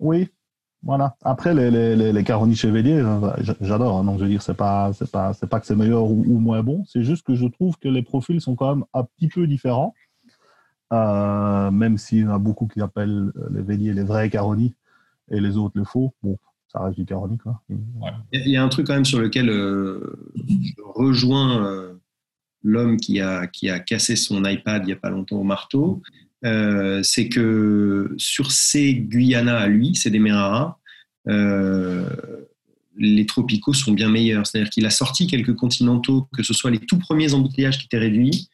[0.00, 0.28] oui,
[0.82, 1.16] voilà.
[1.24, 3.02] Après, les, les, les, Caroni Chevalier,
[3.60, 3.98] j'adore.
[3.98, 6.38] Hein, donc, je veux dire, c'est pas, c'est pas, c'est pas que c'est meilleur ou,
[6.38, 6.84] moins bon.
[6.86, 9.94] C'est juste que je trouve que les profils sont quand même un petit peu différents.
[10.92, 14.76] Euh, même s'il y en a beaucoup qui appellent les Véliers les vrais Caroni
[15.28, 16.14] et les autres les faux.
[16.22, 16.38] Bon,
[16.68, 17.60] ça reste du Caroni, quoi.
[18.32, 21.94] Il y a un truc quand même sur lequel euh, je rejoins euh,
[22.66, 26.02] l'homme qui a, qui a cassé son iPad il n'y a pas longtemps au marteau.
[26.44, 30.78] Euh, c'est que sur ces Guyana à lui, c'est des Merara,
[31.28, 32.08] euh,
[32.96, 34.46] les tropicaux sont bien meilleurs.
[34.46, 37.98] C'est-à-dire qu'il a sorti quelques continentaux, que ce soit les tout premiers embouteillages qui étaient
[37.98, 38.48] réduits,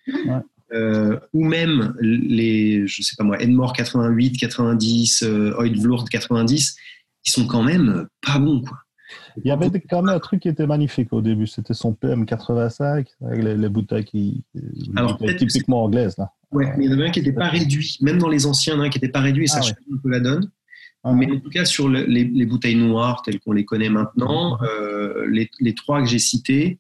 [0.73, 6.77] euh, ou même les, je sais pas moi, Edmore 88, 90, euh, Vloord 90,
[7.25, 8.79] ils sont quand même pas bons, quoi.
[9.37, 13.07] Il y avait quand même un truc qui était magnifique au début, c'était son PM85
[13.25, 14.45] avec les, bouteilles, qui,
[15.39, 16.17] typiquement anglaises.
[16.19, 16.33] Là.
[16.53, 18.79] Ouais, mais il y en avait un qui n'était pas réduit, même dans les anciens,
[18.81, 20.51] un qui n'était pas réduit et ça ah change un peu la donne.
[21.05, 25.27] Ah mais en tout cas, sur les, bouteilles noires telles qu'on les connaît maintenant, euh,
[25.29, 26.79] les, les, trois que j'ai cités,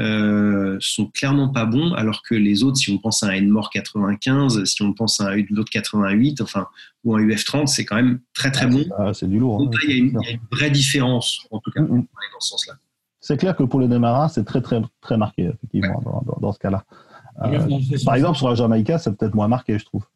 [0.00, 3.70] euh, sont clairement pas bons, alors que les autres, si on pense à un Enmore
[3.70, 6.66] 95, si on pense à un l'autre 88, enfin,
[7.04, 8.84] ou un UF30, c'est quand même très très bon.
[8.98, 9.62] Ah, c'est du lourd.
[9.62, 9.70] Hein.
[9.84, 12.06] il, y a une, vraie différence, en tout cas, dans
[12.38, 12.74] ce sens-là.
[13.20, 16.02] C'est clair que pour les démarrants, c'est très très très marqué, effectivement,
[16.40, 16.84] dans, ce cas-là.
[17.42, 20.06] Euh, par exemple, sur la Jamaïca, c'est peut-être moins marqué, je trouve.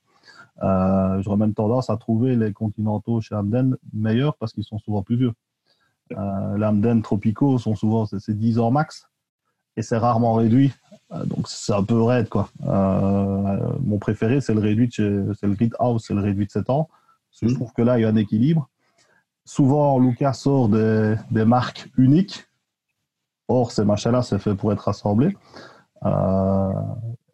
[0.62, 5.02] Euh, j'aurais même tendance à trouver les continentaux chez Amden meilleurs parce qu'ils sont souvent
[5.02, 5.32] plus vieux.
[6.12, 9.08] Euh, les Amden tropicaux sont souvent c'est 10 ans max
[9.76, 10.72] et c'est rarement réduit.
[11.12, 12.48] Euh, donc c'est un peu raide quoi.
[12.66, 16.70] Euh, mon préféré c'est le réduit, c'est le Grid House, c'est le réduit de 7
[16.70, 16.88] ans.
[17.30, 18.68] Parce que je trouve que là il y a un équilibre.
[19.44, 22.46] Souvent Lucas sort des, des marques uniques.
[23.48, 25.36] Or ces machins-là c'est fait pour être assemblés.
[26.04, 26.72] Euh,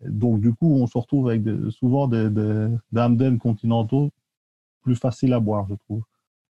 [0.06, 4.10] donc du coup on se retrouve avec souvent des, des, continentaux
[4.82, 6.02] plus faciles à boire je trouve.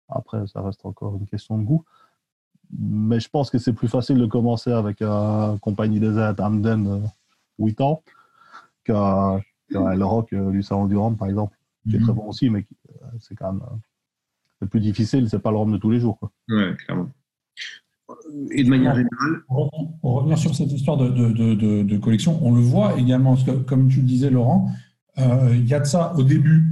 [0.10, 1.86] Après ça reste encore une question de goût
[2.80, 7.10] mais je pense que c'est plus facile de commencer avec une Compagnie des aides Amden
[7.60, 8.04] 8 ans
[8.84, 11.58] qu'un le Rock euh, du Salon du Rhum, par exemple,
[11.90, 12.18] qui est très mhm.
[12.18, 13.62] bon aussi, mais euh, c'est quand même
[14.64, 16.18] euh, plus difficile, c'est pas le Rhum de tous les jours.
[16.20, 16.32] Quoi.
[16.50, 17.10] Ouais, clairement.
[18.52, 19.44] Et de manière générale?
[19.48, 23.52] Pour revenir sur cette histoire de, de, de, collection, on le voit également, parce que,
[23.52, 24.70] comme tu le disais, Laurent,
[25.18, 26.66] il y a de ça au début,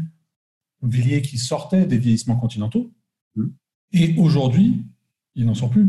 [0.84, 2.92] Villiers qui sortait des vieillissements continentaux.
[3.36, 3.54] Mhm.
[3.94, 4.86] Et aujourd'hui,
[5.36, 5.88] il n'en sort plus.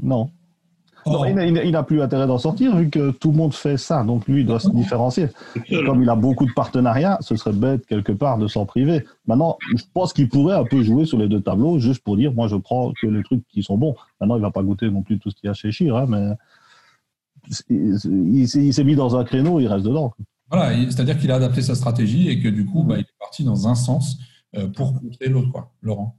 [0.00, 0.30] Non.
[1.06, 4.04] il n'a plus intérêt d'en sortir vu que tout le monde fait ça.
[4.04, 5.28] Donc lui, il doit se différencier.
[5.84, 9.04] comme il a beaucoup de partenariats, ce serait bête quelque part de s'en priver.
[9.26, 12.32] Maintenant, je pense qu'il pourrait un peu jouer sur les deux tableaux juste pour dire
[12.32, 13.94] moi, je prends que les trucs qui sont bons.
[14.20, 15.96] Maintenant, il ne va pas goûter non plus tout ce qu'il y a chez Chir,
[15.96, 16.30] hein, mais
[17.68, 20.14] il, s'est mis dans un créneau, il reste dedans.
[20.48, 23.42] Voilà, c'est-à-dire qu'il a adapté sa stratégie et que du coup, bah, il est parti
[23.42, 24.18] dans un sens
[24.54, 26.16] euh, pour coûter l'autre, quoi, Laurent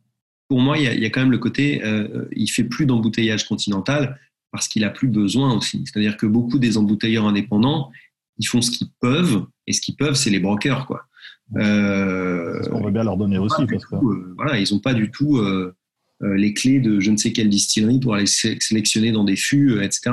[0.53, 4.19] pour moi, il y, a, quand même le côté, euh, il fait plus d'embouteillage continental
[4.51, 5.83] parce qu'il a plus besoin aussi.
[5.83, 7.89] C'est-à-dire que beaucoup des embouteilleurs indépendants,
[8.37, 11.07] ils font ce qu'ils peuvent, et ce qu'ils peuvent, c'est les brokers, quoi.
[11.55, 13.65] Euh, on veut bien leur donner aussi.
[13.65, 13.95] Parce que...
[13.95, 15.73] Euh, voilà, ils n'ont pas du tout euh,
[16.21, 20.11] les clés de je ne sais quelle distillerie pour aller sélectionner dans des fûts, etc.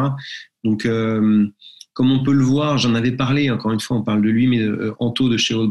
[0.65, 0.89] Donc,
[1.93, 4.47] comme on peut le voir, j'en avais parlé, encore une fois, on parle de lui,
[4.47, 4.67] mais
[5.01, 5.71] Anto de chez Old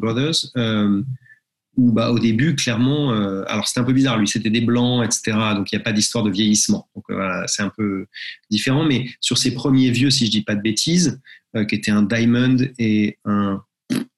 [1.80, 5.04] Brothers, bah, au début, clairement, euh, alors c'était un peu bizarre, lui c'était des blancs,
[5.04, 5.38] etc.
[5.56, 6.90] Donc il n'y a pas d'histoire de vieillissement.
[6.96, 8.06] Donc euh, voilà, c'est un peu
[8.50, 8.86] différent.
[8.86, 11.20] Mais sur ses premiers vieux, si je dis pas de bêtises,
[11.56, 13.62] euh, qui étaient un Diamond et un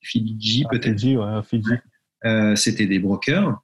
[0.02, 1.00] Fiji peut-être.
[1.00, 1.72] Fiji, ouais, Fiji.
[2.56, 3.62] c'était des brokers.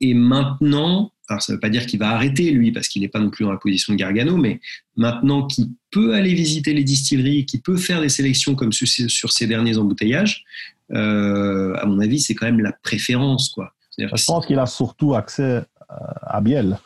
[0.00, 3.08] et maintenant, alors ça ne veut pas dire qu'il va arrêter lui, parce qu'il n'est
[3.08, 4.60] pas non plus dans la position de Gargano, mais
[4.96, 9.30] maintenant qu'il peut aller visiter les distilleries, qu'il peut faire des sélections comme sur, sur
[9.30, 10.44] ces derniers embouteillages,
[10.92, 13.48] euh, à mon avis, c'est quand même la préférence.
[13.50, 13.72] Quoi.
[13.98, 16.78] Je pense qu'il a surtout accès euh, à Biel.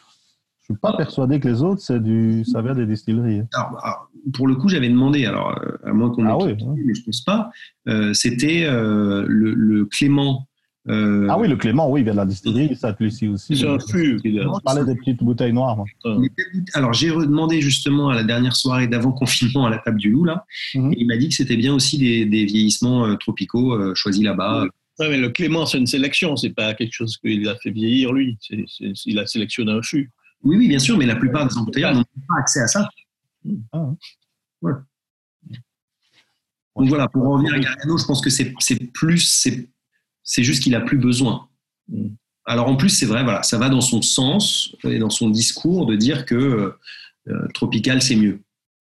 [0.63, 0.97] Je ne suis pas ah.
[0.97, 3.43] persuadé que les autres, c'est du, vient des distilleries.
[3.53, 7.01] Alors, pour le coup, j'avais demandé, alors euh, à moins qu'on ah oui, mais je
[7.01, 7.51] ne pense pas,
[8.15, 10.49] c'était le, Clément
[10.89, 13.57] Euh, Ah oui, le Clément, oui, il vient de la distillerie, ça ici aussi.
[13.57, 14.21] C'est un fût.
[14.23, 15.77] Je parlais des petites bouteilles noires.
[15.77, 15.87] moi.
[16.75, 20.25] Alors, j'ai redemandé justement à la dernière soirée d'avant confinement à la table du loup,
[20.25, 20.45] là.
[20.75, 20.93] Mhm.
[20.93, 24.23] Et il m'a dit que c'était bien aussi des, des vieillissements euh, tropicaux euh, choisis
[24.23, 24.67] là-bas.
[24.99, 28.13] Ouais, mais le Clément, c'est une sélection, c'est pas quelque chose qu'il a fait vieillir
[28.13, 28.37] lui.
[28.41, 30.11] C'est- c'est- il a sélectionné un fût.
[30.43, 32.89] Oui, oui, bien sûr, mais la plupart des embouteilleurs n'ont pas accès à ça.
[33.73, 33.91] Ah,
[34.63, 34.73] Ouais.
[36.77, 39.47] Donc voilà, pour en revenir à Gargano, je pense que c'est c'est plus,
[40.25, 41.47] c'est juste qu'il a plus besoin.
[41.89, 42.09] Mm.
[42.47, 45.87] Alors en plus, c'est vrai, voilà, ça va dans son sens et dans son discours
[45.87, 46.75] de dire que
[47.29, 48.41] euh, tropical c'est mieux.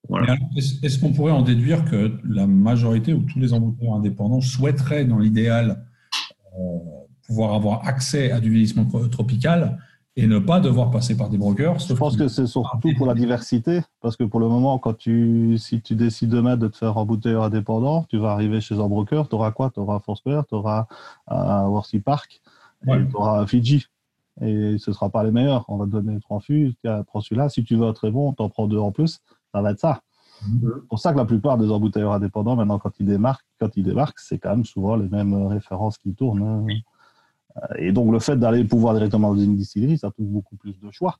[0.10, 0.36] Voilà.
[0.84, 5.18] Est-ce qu'on pourrait en déduire que la majorité ou tous les embouteilleurs indépendants souhaiteraient, dans
[5.20, 5.86] l'idéal,
[6.60, 6.78] euh,
[7.26, 9.80] pouvoir avoir accès à du vieillissement tro- tropical
[10.16, 13.16] et ne pas devoir passer par des brokers Je pense que c'est surtout pour la
[13.16, 16.98] diversité, parce que pour le moment, quand tu, si tu décides demain de te faire
[16.98, 19.72] embouteilleur indépendant, tu vas arriver chez un broker, tu auras quoi?
[19.72, 20.86] Tu auras Foursquare, tu auras
[21.30, 22.42] Worthy Park,
[22.86, 23.08] Ouais.
[23.08, 23.86] tu auras Fiji.
[24.42, 25.64] Et ce ne sera pas les meilleurs.
[25.68, 26.74] On va te donner trois fûts,
[27.08, 27.50] prends celui-là.
[27.50, 29.20] Si tu veux un très bon, tu en prends deux en plus.
[29.54, 30.02] Ça va être ça.
[30.48, 30.72] Mhm.
[30.82, 33.84] C'est pour ça que la plupart des embouteilleurs indépendants, maintenant, quand ils démarquent, quand ils
[33.84, 36.44] débarquent, c'est quand même souvent les mêmes références qui tournent.
[36.44, 36.66] hein.
[37.58, 40.80] Euh, Et donc, le fait d'aller pouvoir directement dans une distillerie, ça trouve beaucoup plus
[40.80, 41.18] de choix.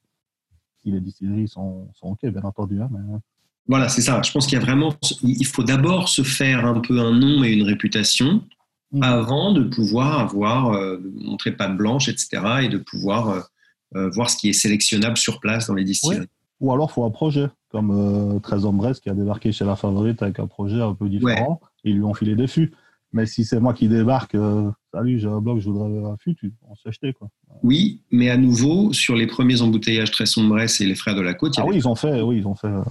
[0.82, 2.82] Si les distilleries sont, sont OK, bien entendu.
[2.82, 3.00] hein, mais...
[3.68, 4.22] Voilà, c'est ça.
[4.22, 4.94] Je pense qu'il y a vraiment,
[5.24, 8.42] il faut d'abord se faire un peu un nom et une réputation
[8.92, 9.02] Mhm.
[9.02, 12.28] avant de pouvoir avoir, euh, montrer patte blanche, etc.,
[12.62, 13.40] et de pouvoir euh,
[13.96, 16.28] euh, voir ce qui est sélectionnable sur place dans les distilleries.
[16.60, 19.76] Ou alors, il faut un projet, comme euh, 13 Hombres qui a débarqué chez La
[19.76, 21.60] Favorite avec un projet un peu différent.
[21.84, 22.72] Ils lui ont filé des fûts.
[23.14, 26.52] Mais si c'est moi qui débarque, euh, salut, j'ai un bloc, je voudrais un tu,
[26.68, 27.14] on s'est acheté.
[27.14, 27.30] Quoi.
[27.62, 31.36] Oui, mais à nouveau, sur les premiers embouteillages très sombres et les frères de la
[31.36, 32.68] côte, Ah oui, ils ont fait, oui, ils ont fait.
[32.68, 32.82] euh,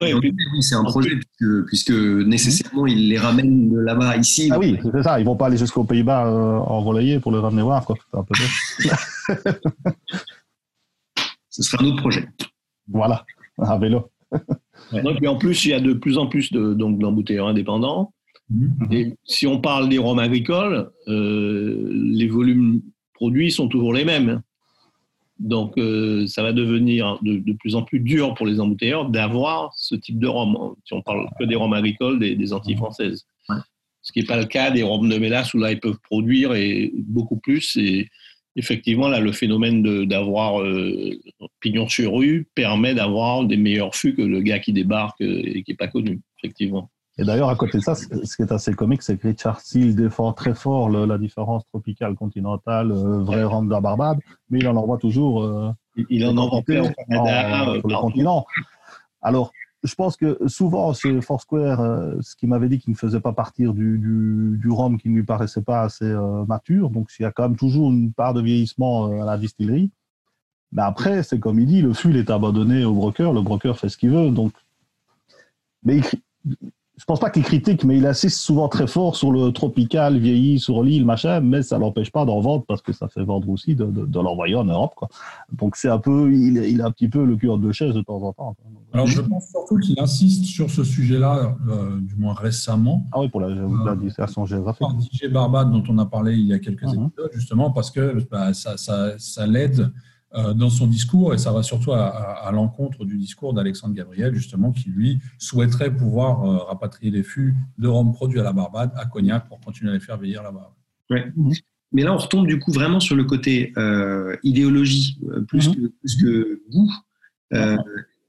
[0.00, 4.48] Ouais, Oui, c'est un projet puisque, puisque nécessairement ils les ramènent de là-bas ici.
[4.52, 7.38] Ah oui, c'est ça, ils vont pas aller jusqu'aux Pays-Bas euh, en relayé pour le
[7.38, 7.84] ramener voir.
[7.86, 7.96] Quoi.
[8.10, 8.34] C'est un peu.
[11.50, 12.28] Ce sera un autre projet.
[12.88, 13.24] voilà,
[13.58, 14.10] à vélo.
[15.16, 18.12] Puis en plus, il y a de plus en plus de- donc, d'embouteilleurs indépendants.
[18.50, 18.88] Mhm.
[18.90, 22.80] Et si on parle des rhums agricoles, euh, les volumes
[23.14, 24.42] produits sont toujours les mêmes.
[25.38, 29.72] Donc, euh, ça va devenir de, de plus en plus dur pour les embouteilleurs d'avoir
[29.74, 30.74] ce type de rhum.
[30.84, 33.24] Si on parle que des rhums agricoles, des, des Antilles françaises.
[33.48, 33.56] Ouais.
[34.02, 36.54] Ce qui n'est pas le cas des rhums de mélasse où là, ils peuvent produire
[36.54, 37.76] et beaucoup plus.
[37.76, 38.08] Et
[38.56, 41.10] effectivement, là, le phénomène d'avoir euh,
[41.60, 45.62] pignon sur rue permet d'avoir des meilleurs fûts que le gars qui débarque euh, et
[45.62, 46.90] qui n'est pas connu, effectivement.
[47.18, 49.94] Et d'ailleurs, à côté de ça, ce qui est assez comique, c'est que Richard Steele
[49.94, 54.60] défend très fort le- la différence tropicale continentale, euh, vrai rhum de la Barbade, mais
[54.60, 55.42] il en envoie toujours.
[55.42, 57.62] euh, Il- Il en envoie plein au Canada.
[57.72, 58.46] en- sur le continent.
[59.20, 59.52] Alors,
[59.82, 63.32] je pense que souvent, chez Foursquare, euh, ce qui m'avait dit qu'il ne faisait pas
[63.32, 67.22] partir du, du, du rhum qui ne lui paraissait pas assez euh, mature, donc il
[67.22, 69.90] y a quand même toujours une part de vieillissement euh, à la distillerie.
[70.72, 73.88] Mais après, c'est comme il dit, le fût est abandonné au broker, le broker fait
[73.88, 74.30] ce qu'il veut.
[74.30, 74.52] Donc...
[75.82, 76.04] Mais il
[77.00, 80.58] je pense pas qu'il critique, mais il insiste souvent très fort sur le tropical, vieilli,
[80.60, 83.74] sur l'île, machin, mais ça l'empêche pas d'en vendre parce que ça fait vendre aussi
[83.74, 84.92] de, de, de l'envoyer en Europe.
[84.94, 85.08] Quoi.
[85.58, 88.02] Donc c'est un peu, il, il a un petit peu le cul de chaise de
[88.02, 88.54] temps en temps.
[88.54, 88.70] quoi.
[88.92, 93.28] Alors, je pense surtout qu'il insiste sur ce sujet-là, euh, du moins récemment, Ah oui,
[93.28, 93.48] pour la,
[93.96, 94.80] dissertation géographique.
[94.86, 97.06] par DJ Barbade, dont on a parlé il y a quelques Mhm.
[97.06, 99.88] épisodes, justement, parce que bah, ça, ça, ça l'aide euh,
[100.32, 104.32] dans son discours et ça va surtout à, à- à l'encontre du discours d'Alexandre Gabriel,
[104.34, 108.92] justement, qui lui souhaiterait pouvoir euh, rapatrier les fûts de rhum produits à la Barbade
[108.96, 110.72] à Cognac pour continuer à les faire vieillir là-bas.
[111.92, 115.74] Mais là, on retombe du coup vraiment sur le côté euh, idéologie euh, plus, Mhm.
[115.74, 116.92] que, plus que goût.
[117.52, 117.76] Euh,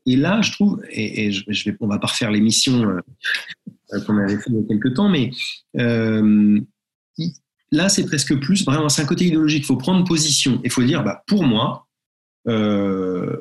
[0.07, 2.99] et là, je trouve, et, et je, je vais, on va pas refaire l'émission euh,
[3.93, 5.29] euh, qu'on avait fait il y a quelques temps, mais
[5.77, 6.59] euh,
[7.71, 9.61] là, c'est presque plus vraiment, c'est un côté idéologique.
[9.63, 10.59] Il faut prendre position.
[10.63, 11.87] Il faut dire, bah, pour moi,
[12.47, 13.37] euh,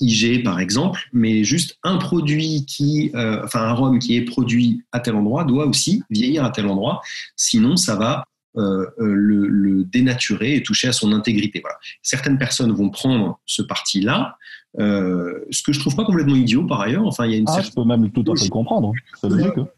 [0.00, 4.82] IG par exemple, mais juste un produit qui, euh, enfin un rhum qui est produit
[4.92, 7.00] à tel endroit doit aussi vieillir à tel endroit,
[7.36, 8.24] sinon ça va
[8.56, 11.60] euh, le, le dénaturer et toucher à son intégrité.
[11.60, 11.76] Voilà.
[12.02, 14.36] Certaines personnes vont prendre ce parti-là,
[14.78, 17.06] ce que je trouve pas complètement idiot par ailleurs.
[17.06, 18.88] Enfin, il y a une Ah, je peux même tout à fait comprendre.
[18.90, 19.00] hein.
[19.20, 19.58] C'est logique.
[19.58, 19.68] hein.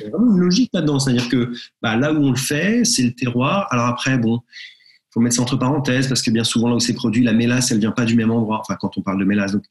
[0.00, 0.98] il y a vraiment une logique là-dedans.
[0.98, 3.66] C'est-à-dire que bah, là où on le fait, c'est le terroir.
[3.70, 4.40] Alors après, bon,
[5.16, 7.72] faut mettre ça entre parenthèses parce que bien souvent là où c'est produit, la mélasse,
[7.72, 8.60] elle vient pas du même endroit.
[8.60, 9.64] Enfin, quand on parle de mélasse, donc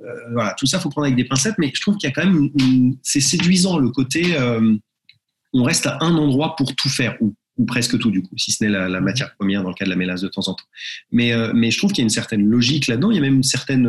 [0.00, 1.56] euh, voilà, tout ça faut prendre avec des pincettes.
[1.58, 2.48] Mais je trouve qu'il y a quand même,
[3.02, 4.74] c'est séduisant le côté, euh,
[5.52, 8.52] on reste à un endroit pour tout faire ou, ou presque tout du coup, si
[8.52, 10.54] ce n'est la, la matière première dans le cas de la mélasse de temps en
[10.54, 10.64] temps.
[11.12, 13.10] Mais, euh, mais je trouve qu'il y a une certaine logique là-dedans.
[13.10, 13.86] Il y a même une certaine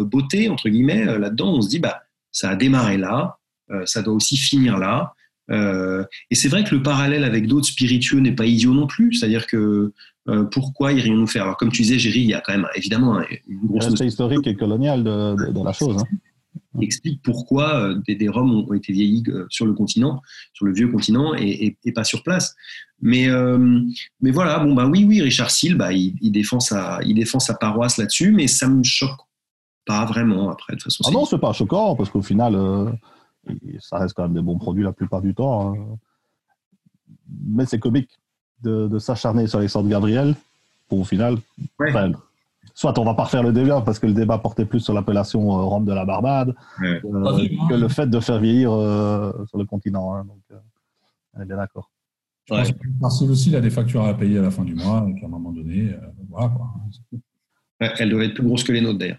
[0.00, 1.54] beauté entre guillemets là-dedans.
[1.54, 3.38] On se dit bah ça a démarré là,
[3.84, 5.14] ça doit aussi finir là.
[5.50, 9.14] Euh, et c'est vrai que le parallèle avec d'autres spiritueux n'est pas idiot non plus.
[9.14, 9.92] C'est-à-dire que
[10.28, 11.44] euh, pourquoi irions-nous faire?
[11.44, 13.88] Alors, comme tu disais, Géry, il y a quand même évidemment une grosse.
[13.88, 16.02] L'aspect historique et colonial de, de, la chose.
[16.02, 16.80] Hein.
[16.80, 20.20] Explique pourquoi euh, des, des, Roms ont, été vieillis sur le continent,
[20.52, 22.54] sur le vieux continent, et, et, pas sur place.
[23.00, 23.80] Mais, euh,
[24.20, 27.40] mais voilà, bon, bah oui, oui, Richard Seal, bah, il, il, défend sa, il défend
[27.40, 29.20] sa paroisse là-dessus, mais ça me choque
[29.86, 30.76] pas vraiment après.
[30.76, 32.90] De façon, ah non, c'est pas choquant, parce qu'au final, euh,
[33.80, 35.74] ça reste quand même des bons produits la plupart du temps.
[35.74, 35.96] Hein.
[37.46, 38.10] Mais c'est comique
[38.62, 40.34] de, de s'acharner sur Alexandre Gabriel
[40.88, 41.34] pour au final.
[41.78, 41.90] Ouais.
[41.90, 42.12] Enfin,
[42.74, 45.40] soit on va pas refaire le débat parce que le débat portait plus sur l'appellation
[45.58, 47.00] euh, Rome de la Barbade Ouais.
[47.04, 50.14] euh, que le fait de faire vieillir euh, sur le continent.
[50.14, 50.24] hein.
[50.24, 50.56] donc, euh,
[51.36, 51.90] on est bien d'accord.
[52.48, 52.54] Que
[53.00, 55.26] Marcel aussi, il a des factures à payer à la fin du mois, et qu'à
[55.26, 55.96] un moment donné, euh,
[56.30, 56.66] voilà quoi.
[57.80, 59.18] Ouais, elle doit être plus grosse que les nôtres d'ailleurs.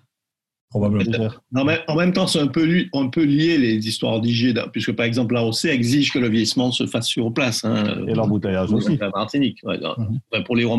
[0.69, 1.29] Probablement.
[1.55, 4.55] En même, en même temps, c'est un peu, li- on peut lier les histoires d'IG,
[4.71, 7.65] puisque par exemple, l'AOC exige que le vieillissement se fasse sur place.
[7.65, 8.97] Hein, Et l'embouteillage aussi.
[8.97, 9.95] La Martinique, ouais, non.
[10.31, 10.77] Enfin, pour les hein.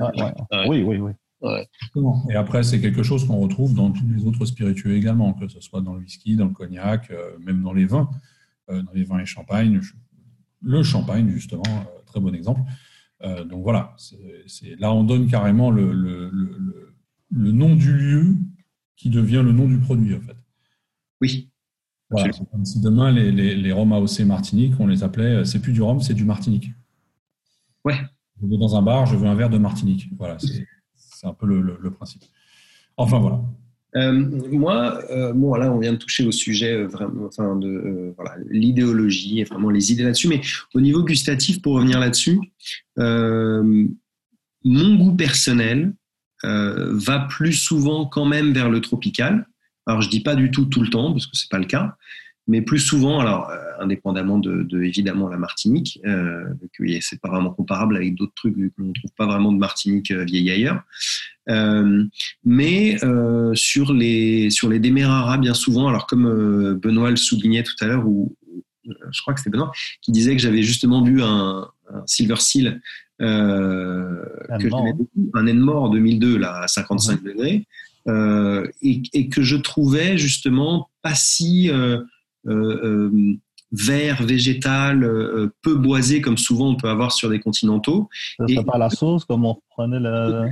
[0.00, 0.22] Ah, ouais.
[0.50, 0.68] Ouais.
[0.68, 1.12] Oui, oui, oui.
[2.30, 5.60] Et après, c'est quelque chose qu'on retrouve dans tous les autres spiritueux également, que ce
[5.60, 8.08] soit dans le whisky, dans le cognac, euh, même dans les vins,
[8.70, 9.80] euh, dans les vins et champagne.
[10.62, 12.60] Le champagne, justement, euh, très bon exemple.
[13.24, 13.94] Euh, donc voilà,
[14.80, 16.94] là, on donne carrément le, le- le- le-
[17.34, 18.34] le nom du lieu
[19.02, 20.36] qui devient le nom du produit, en fait.
[21.20, 21.50] Oui,
[22.10, 22.30] Voilà,
[22.64, 25.82] si demain, les, les, les rhums AOC Martinique, on les appelait, euh, c'est plus du
[25.82, 26.70] rhum, c'est du Martinique.
[27.84, 27.96] Ouais.
[28.40, 30.08] Je vais dans un bar, je veux un verre de Martinique.
[30.16, 30.36] Voilà,
[30.94, 32.22] c'est un peu le, le- le principe.
[32.96, 33.40] Enfin, voilà.
[33.96, 34.12] Euh,
[34.52, 38.36] moi, euh, bon, là, on vient de toucher au sujet euh, vraiment, enfin, de voilà,
[38.48, 40.28] l'idéologie et vraiment les idées là-dessus.
[40.28, 40.40] Mais
[40.74, 42.40] au niveau gustatif, pour revenir là-dessus,
[42.96, 45.92] mon goût personnel
[46.44, 49.46] va plus souvent quand même vers le tropical.
[49.86, 51.96] Alors, je dis pas du tout tout le temps parce que c'est pas le cas,
[52.48, 56.44] mais plus souvent, alors euh, indépendamment de, de, évidemment la Martinique, euh,
[57.00, 60.24] c'est pas vraiment comparable avec d'autres trucs qu'on ne trouve pas vraiment de Martinique euh,
[60.24, 60.82] vieille ailleurs.
[61.48, 62.04] Euh,
[62.44, 67.64] mais euh, sur les sur les Demerara bien souvent, alors comme euh, Benoît le soulignait
[67.64, 68.36] tout à l'heure, ou
[68.88, 72.36] euh, je crois que c'était Benoît qui disait que j'avais justement bu un, un Silver
[72.38, 72.80] Seal
[73.22, 74.24] euh,
[74.58, 77.66] que j'aimais beaucoup, un Enmore en 2002 là à 55 degrés,
[78.08, 82.02] euh, et, et que je trouvais justement pas si euh,
[82.48, 83.10] euh,
[83.70, 85.08] vert, végétal,
[85.62, 88.08] peu boisé comme souvent on peut avoir sur des continentaux.
[88.38, 90.50] Serait pas la sauce comme on reprenait le.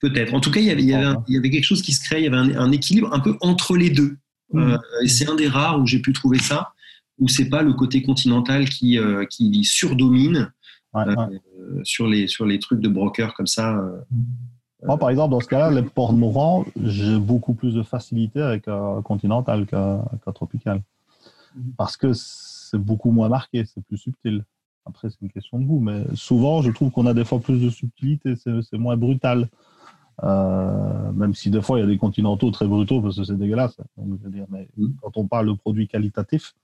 [0.00, 0.32] Peut-être.
[0.32, 1.24] En tout cas, il y avait, il y avait, un- D'accord.
[1.28, 3.20] il y avait quelque chose qui se créait, il y avait un, un équilibre un
[3.20, 4.16] peu entre les deux.
[4.54, 4.62] Mhm.
[4.62, 6.72] Euh, et c'est un des rares où j'ai pu trouver ça,
[7.18, 10.50] où c'est pas le côté continental qui, qui surdomine
[10.92, 11.40] Ouais, euh, ouais.
[11.58, 13.76] euh, sur, les, sur les trucs de broker comme ça.
[13.78, 14.00] euh.
[14.82, 18.66] Moi, par exemple, dans ce cas-là, les ports mourants, j'ai beaucoup plus de facilité avec
[18.66, 20.02] un continental qu'un
[20.34, 20.82] tropical.
[21.54, 21.72] Mhm.
[21.76, 24.44] Parce que c'est beaucoup moins marqué, c'est plus subtil.
[24.86, 27.60] Après, c'est une question de goût, mais souvent, je trouve qu'on a des fois plus
[27.60, 29.48] de subtilité, c'est moins brutal.
[30.22, 33.36] Euh, même si des fois, il y a des continentaux très brutaux parce que c'est
[33.36, 33.76] dégueulasse.
[33.96, 34.94] Donc, je veux dire, mais Mhm.
[35.02, 36.54] quand on parle de produits qualitatifs,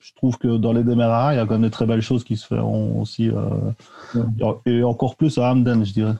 [0.00, 2.24] je trouve que dans les Demerara, il y a quand même des très belles choses
[2.24, 3.28] qui se feront aussi.
[3.30, 3.72] euh,
[4.66, 6.14] et encore plus à Hamden, je dirais.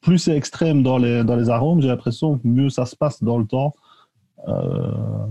[0.00, 3.22] Plus c'est extrême dans les, dans les arômes, j'ai l'impression que mieux ça se passe
[3.22, 3.72] dans le temps
[4.48, 5.26] euh,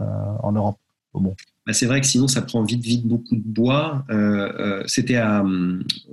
[0.00, 0.78] euh, en Europe.
[1.14, 1.34] Bon.
[1.66, 4.04] Bah, c'est vrai que sinon, ça prend vite, vite beaucoup de bois.
[4.86, 5.44] C'était à,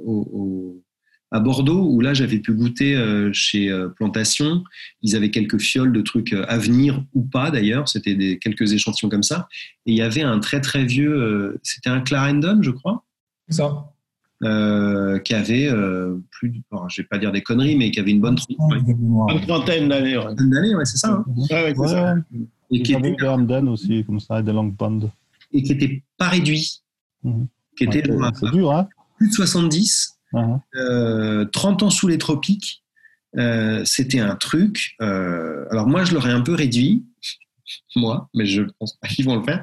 [0.06, 0.82] au- au-
[1.32, 4.64] à Bordeaux, où là, j'avais pu goûter euh, chez euh, Plantation.
[5.02, 7.88] Ils avaient quelques fioles de trucs euh, à venir ou pas, d'ailleurs.
[7.88, 9.48] C'était des, quelques échantillons comme ça.
[9.86, 11.14] Et il y avait un très, très vieux...
[11.14, 13.04] euh, C'était un Clarendon, je crois
[13.48, 13.92] C'est ça.
[14.44, 18.00] euh, qui avait euh, plus, de, alors, je vais pas dire des conneries, mais qui
[18.00, 20.18] avait une bonne trentaine Une trentaine d'années.
[20.18, 20.34] ouais.
[20.36, 21.26] d'années, ouais, c'est ça, hein.
[21.28, 22.16] Ouais, ouais, c'est Ouais, ça.
[22.72, 23.28] et qui J'avais était,
[23.68, 24.52] aussi, comme ça, et des
[25.52, 26.82] et qui était pas réduit,
[27.24, 27.48] Mhm.
[27.78, 28.02] qui était
[28.40, 28.88] c'est dur, hein
[29.18, 30.60] plus de 70, Mhm.
[30.76, 32.84] euh, 30 ans sous les tropiques.
[33.38, 34.96] Euh, C'était un truc.
[35.02, 37.06] euh, alors moi, je l'aurais un peu réduit,
[37.96, 39.62] moi, mais je pense pas qu'ils vont le faire.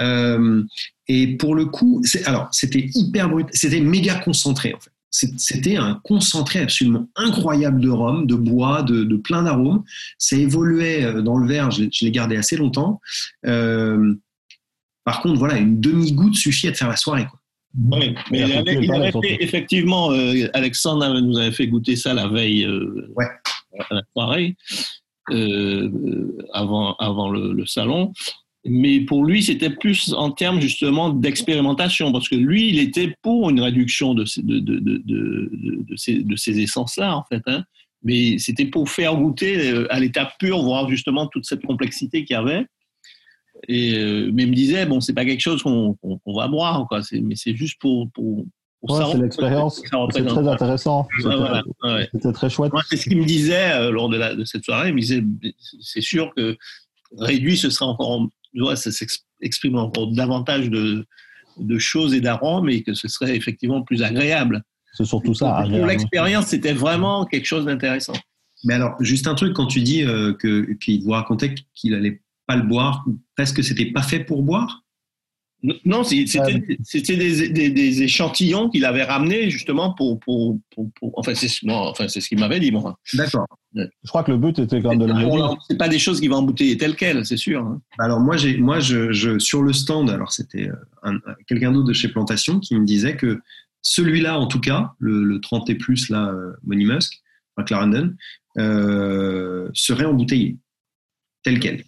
[0.00, 0.62] Euh,
[1.06, 4.90] et pour le coup, alors c'était hyper brut, c'était méga concentré en fait.
[5.36, 9.84] C'était un concentré absolument incroyable de rhum, de bois, de, plein d'arômes.
[10.18, 13.00] Ça évoluait euh, dans le verre, je, l'ai- gardé assez longtemps.
[13.46, 14.12] Euh,
[15.04, 17.26] par contre, voilà, une demi-goutte suffit à te faire la soirée.
[17.30, 17.38] Quoi.
[17.76, 19.28] Oui, mais Et il à avait, côté, il pareil, avait surtout.
[19.28, 23.26] fait, effectivement, euh, Alexandre nous avait fait goûter ça la veille euh, Ouais.
[23.90, 24.56] à la soirée,
[25.30, 28.12] euh, avant, avant le, le salon.
[28.66, 33.50] Mais pour lui, c'était plus en termes justement d'expérimentation, parce que lui, il était pour
[33.50, 37.42] une réduction de ces, de, ces, de ces essences-là, en fait.
[37.46, 37.64] hein.
[38.02, 42.38] Mais c'était pour faire goûter à l'état pur, voir justement toute cette complexité qu'il y
[42.38, 42.66] avait.
[43.68, 45.96] Et, euh, mais il me disait, bon, c'est pas quelque chose qu'on
[46.26, 47.00] va boire, quoi.
[47.12, 48.44] Mais c'est juste pour, pour,
[48.88, 49.80] Ouais, c'est l'expérience.
[50.12, 51.08] C'est très intéressant.
[52.12, 52.72] C'était très chouette.
[52.90, 54.90] c'est ce qu'il me disait euh, lors de, la, de, cette soirée.
[54.90, 55.24] Il me disait
[55.80, 56.56] c'est sûr que
[57.16, 58.28] réduit, ce sera encore.
[58.74, 61.06] ça s'exprime encore davantage de,
[61.58, 64.62] de choses et d'arômes et que ce serait effectivement plus agréable.
[64.92, 65.64] C'est surtout ça.
[65.68, 68.14] Pour l'expérience, c'était vraiment quelque chose d'intéressant.
[68.64, 72.56] Mais alors, juste un truc, quand tu dis euh, qu'il vous racontait qu'il allait pas
[72.56, 73.04] le boire,
[73.36, 74.84] presque c'était pas fait pour boire?
[75.86, 80.20] Non, c'était des, échantillons qu'il avait ramenés justement pour.
[80.20, 80.58] pour,
[81.14, 82.98] enfin, c'est enfin, ce qu'il m'avait dit, moi.
[83.14, 83.46] D'accord.
[83.74, 86.28] Je crois que le but était quand même de le C'est pas des choses qui
[86.28, 87.62] vont embouteiller telles quelles, c'est sûr.
[87.62, 87.80] Hein.
[87.98, 90.68] Alors, moi, moi je, sur le stand, alors c'était
[91.04, 93.40] euh, quelqu'un d'autre de chez Plantation qui me disait que
[93.80, 97.22] celui-là, en tout cas, le, 30 et plus, là, euh, Money Musk,
[97.66, 98.14] Clarendon,
[98.58, 100.58] euh, serait embouteillé,
[101.42, 101.84] tel quel.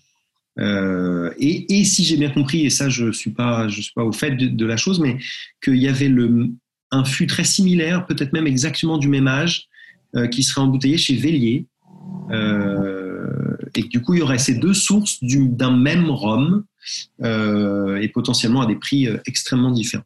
[0.58, 4.66] Euh, et, si j'ai bien compris, et ça je suis, suis pas au fait de,
[4.66, 5.18] la chose, mais
[5.62, 6.48] qu'il y avait le,
[6.90, 9.68] un fût très similaire, peut-être même exactement du même âge,
[10.14, 11.66] euh, qui serait embouteillé chez Vélier.
[12.30, 13.26] Euh,
[13.74, 16.64] et que du coup, il y aurait ces deux sources d'un même rhum,
[17.22, 20.04] et potentiellement à des prix extrêmement différents.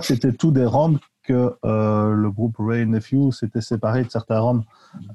[0.00, 4.64] C'était tous des rhums que euh, le groupe Ray Nephew s'était séparé de certains Roms.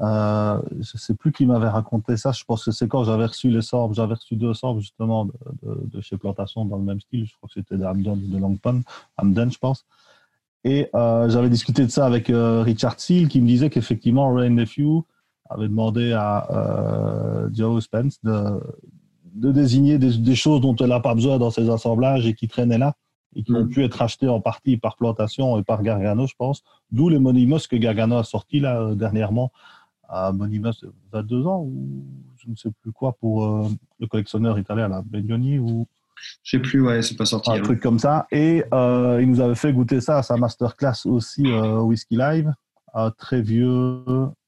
[0.01, 2.31] Euh, je ne sais plus qui m'avait raconté ça.
[2.31, 3.95] Je pense que c'est quand j'avais reçu les sorbes.
[3.95, 5.27] J'avais reçu deux sorbes justement
[5.63, 7.25] de, chez Plantation dans le même style.
[7.25, 8.83] Je crois que c'était d'Amden ou de Longpon.
[9.17, 9.85] Amden, je pense.
[10.63, 15.01] Et euh, j'avais discuté de ça avec Richard Seal qui me disait qu'effectivement Ray Nephew
[15.49, 18.61] avait demandé à Joe Spence de,
[19.33, 22.47] de désigner des, des, choses dont elle n'a pas besoin dans ses assemblages et qui
[22.47, 22.93] traînaient là
[23.35, 26.63] et qui ont pu être achetés en partie par plantation et par Gargano, je pense.
[26.91, 29.51] D'où les Monimos que Gargano a sorti là euh, dernièrement
[30.07, 30.73] à Monimos
[31.11, 32.05] 22 ans ou
[32.37, 33.67] je ne sais plus quoi pour euh,
[33.99, 35.87] le collectionneur italien, là, Benioni ou.
[36.43, 37.51] Je sais plus, ouais, c'est pas sorti.
[37.51, 38.27] Un truc comme ça.
[38.31, 42.53] Et euh, il nous avait fait goûter ça à sa masterclass aussi Whisky Live.
[42.93, 44.03] Un très vieux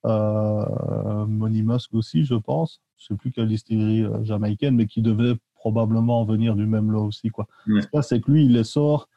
[0.05, 2.81] euh, Monimos aussi, je pense.
[2.97, 5.35] Je ne sais plus quelle distillerie jamaïcaine, mais qui devait
[5.65, 7.29] probablement venir du même lot aussi.
[7.29, 7.47] Quoi.
[7.65, 9.09] Ce c'est que lui, il les sort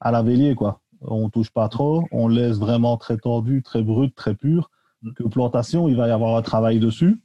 [0.00, 0.54] à la vélier.
[0.54, 0.80] Quoi.
[1.02, 4.70] On touche pas trop, on laisse vraiment très tordu, très brut, très pur.
[5.02, 5.12] Mm.
[5.12, 7.20] Que plantation, il va y avoir un travail dessus.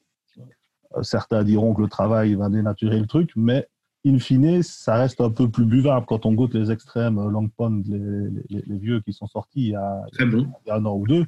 [0.98, 3.66] Euh, certains diront que le travail va dénaturer le truc, mais
[4.06, 7.48] in fine, ça reste un peu plus buvable quand on goûte les extrêmes euh, Long
[7.48, 11.08] Pond, les, vieux qui sont sortis il y, a, il y a un an ou
[11.08, 11.26] deux.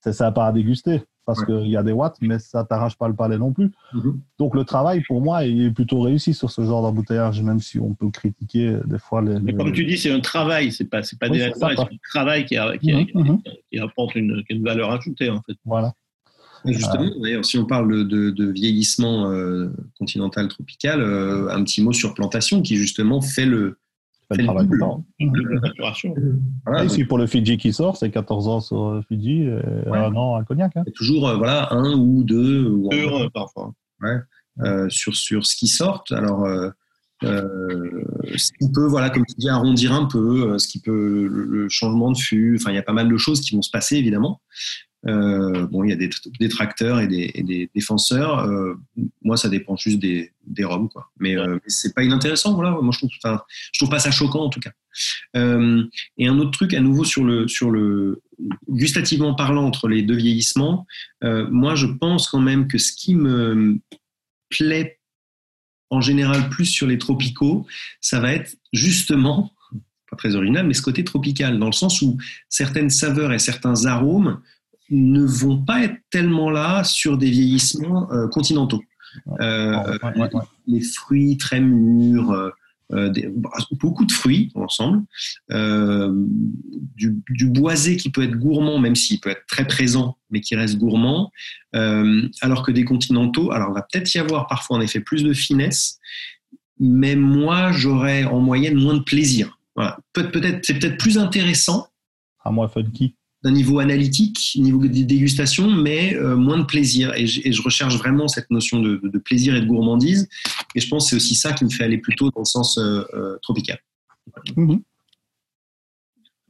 [0.00, 3.14] C'est sympa à déguster parce qu'il y a des watts, mais ça t'arrache pas le
[3.14, 3.70] palais non plus.
[3.92, 4.18] Mhm.
[4.38, 7.92] Donc le travail, pour moi, est plutôt réussi sur ce genre d'embouteillage, même si on
[7.92, 9.38] peut critiquer euh, des fois les.
[9.38, 12.46] Mais comme tu dis, c'est un travail, c'est pas, c'est pas des c'est un travail
[12.46, 15.52] qui, qui, apporte une, valeur ajoutée en fait.
[15.66, 15.92] Voilà.
[16.64, 19.68] Justement, d'ailleurs, si on parle de, vieillissement euh,
[19.98, 23.76] continental tropical, euh, un petit mot sur plantation qui justement fait le,
[24.30, 24.68] le travail
[26.66, 30.36] voilà, ici, pour le Fidji qui sort, c'est 14 ans sur Fidji et un an
[30.36, 30.76] à Cognac.
[30.76, 30.84] Hein.
[30.94, 32.68] Toujours euh, voilà, un ou deux.
[32.68, 33.72] Ou deux parfois.
[34.02, 34.18] Ouais,
[34.60, 36.02] euh, sur, sur ce qui sort.
[36.10, 36.70] Alors, euh,
[37.24, 38.04] euh,
[38.36, 42.10] ce qui peut, voilà, comme tu dis, arrondir un peu, ce qui peut, le changement
[42.10, 44.40] de fût, enfin, il y a pas mal de choses qui vont se passer, évidemment.
[45.06, 48.40] Euh, bon, il y a des détracteurs et des, défenseur.
[48.40, 48.74] Euh,
[49.22, 51.10] moi, ça dépend juste des, des roms, quoi.
[51.18, 52.70] Mais, euh, c'est pas inintéressant, voilà.
[52.70, 54.72] Moi, je trouve, je trouve pas ça choquant, en tout cas.
[55.34, 58.22] et un autre truc, à nouveau, sur le, sur le
[58.68, 60.86] gustativement parlant, entre les deux vieillissements,
[61.22, 63.78] moi, je pense quand même que ce qui me
[64.50, 64.98] plaît
[65.90, 67.66] en général plus sur les tropicaux,
[68.00, 69.52] ça va être justement,
[70.10, 72.18] pas très original, mais ce côté tropical, dans le sens où
[72.48, 74.42] certaines saveurs et certains arômes
[74.90, 78.82] ne vont pas être tellement là sur des vieillissements euh, continentaux.
[79.40, 79.98] Euh,
[80.66, 82.52] les, fruits très mûrs,
[82.92, 83.12] euh,
[83.72, 85.04] beaucoup de fruits ensemble,
[85.48, 90.78] du, boisé qui peut être gourmand, même s'il peut être très présent, mais qui reste
[90.78, 91.32] gourmand,
[91.72, 95.32] alors que des continentaux, alors il va peut-être y avoir parfois en effet plus de
[95.32, 95.98] finesse,
[96.78, 99.58] mais moi j'aurais en moyenne moins de plaisir.
[99.74, 99.98] Voilà.
[100.12, 101.88] peut-être, c'est peut-être plus intéressant.
[102.44, 107.12] À moi funky d'un niveau analytique, niveau de dégustation, mais euh, moins de plaisir.
[107.14, 110.28] Et, je recherche vraiment cette notion de, plaisir et de gourmandise.
[110.74, 112.78] Et je pense que c'est aussi ça qui me fait aller plutôt dans le sens
[112.78, 113.78] euh, euh, tropical.
[114.56, 114.80] Mhm.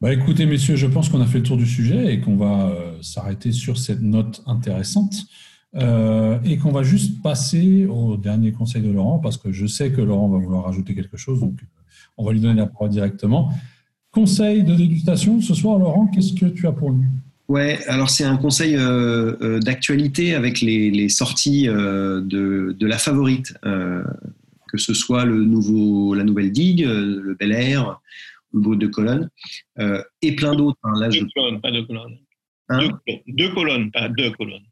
[0.01, 2.72] Bah écoutez, messieurs, je pense qu'on a fait le tour du sujet et qu'on va
[3.03, 5.14] s'arrêter sur cette note intéressante.
[5.74, 10.01] et qu'on va juste passer au dernier conseil de Laurent, parce que je sais que
[10.01, 11.59] Laurent va vouloir rajouter quelque chose, donc
[12.16, 13.53] on va lui donner la parole directement.
[14.11, 17.04] Conseil de dégustation ce soir, Laurent, qu'est-ce que tu as pour nous?
[17.48, 23.54] Ouais, alors c'est un conseil euh, euh, d'actualité avec les, sorties euh, de, la favorite
[24.70, 28.00] que ce soit le nouveau, la nouvelle digue, le Bel Air,
[28.52, 29.30] le Brut de Colonne,
[30.20, 30.78] et plein d'autres.
[30.82, 30.92] Hein.
[31.00, 32.18] Là, deux colonnes, pas deux colonnes.
[32.68, 32.90] Hein?
[33.28, 34.66] Deux, colonnes, pas deux colonnes.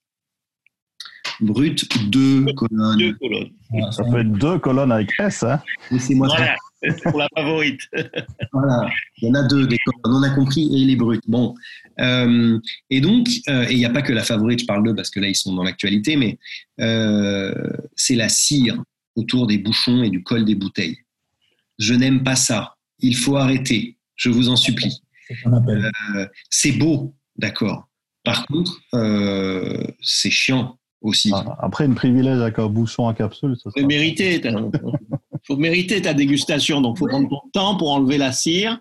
[1.40, 2.98] Brut, deux colonnes.
[2.98, 3.52] Deux colonnes.
[3.90, 5.62] Ça peut être deux colonnes avec S, hein
[6.10, 7.80] moi voilà, c'est pour la favorite.
[8.52, 11.20] voilà, il y en a deux des colonnes, on a compris, et les bruts.
[11.26, 11.54] Bon,
[12.00, 12.58] euh,
[12.90, 15.10] et donc, euh, et il n'y a pas que la favorite, je parle d'eux parce
[15.10, 16.38] que là ils sont dans l'actualité, mais
[16.80, 17.54] euh,
[17.94, 18.82] c'est la cire
[19.14, 20.98] autour des bouchons et du col des bouteilles.
[21.78, 22.76] Je n'aime pas ça.
[22.98, 23.96] Il faut arrêter.
[24.14, 25.00] Je vous en supplie.
[26.50, 27.88] C'est beau, d'accord.
[28.24, 28.80] Par contre,
[30.00, 31.30] c'est chiant aussi.
[31.34, 34.40] Ah, après, une privilège avec un bouchon à capsule, ça faut mériter.
[35.46, 38.78] Faut mériter ta dégustation, donc faut prendre ton temps pour enlever la cire.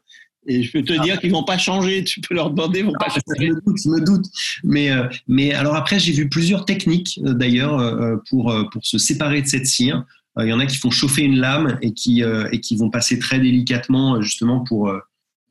[0.48, 2.04] Et je peux te dire qu'ils vont pas changer.
[2.04, 3.22] Tu peux leur demander, ils vont pas changer.
[3.40, 4.26] Je me doute, je me doute.
[4.64, 8.98] Mais, euh, mais alors après, j'ai vu plusieurs techniques euh, d'ailleurs euh, pour, pour se
[8.98, 10.04] séparer de cette cire.
[10.38, 13.20] Il y en a qui font chauffer une lame et qui, et qui vont passer
[13.20, 14.92] très délicatement justement pour,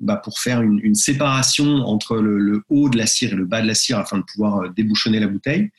[0.05, 3.67] bah, pour faire une, séparation entre le, haut de la cire et le bas de
[3.67, 5.71] la cire afin de pouvoir euh, débouchonner la bouteille.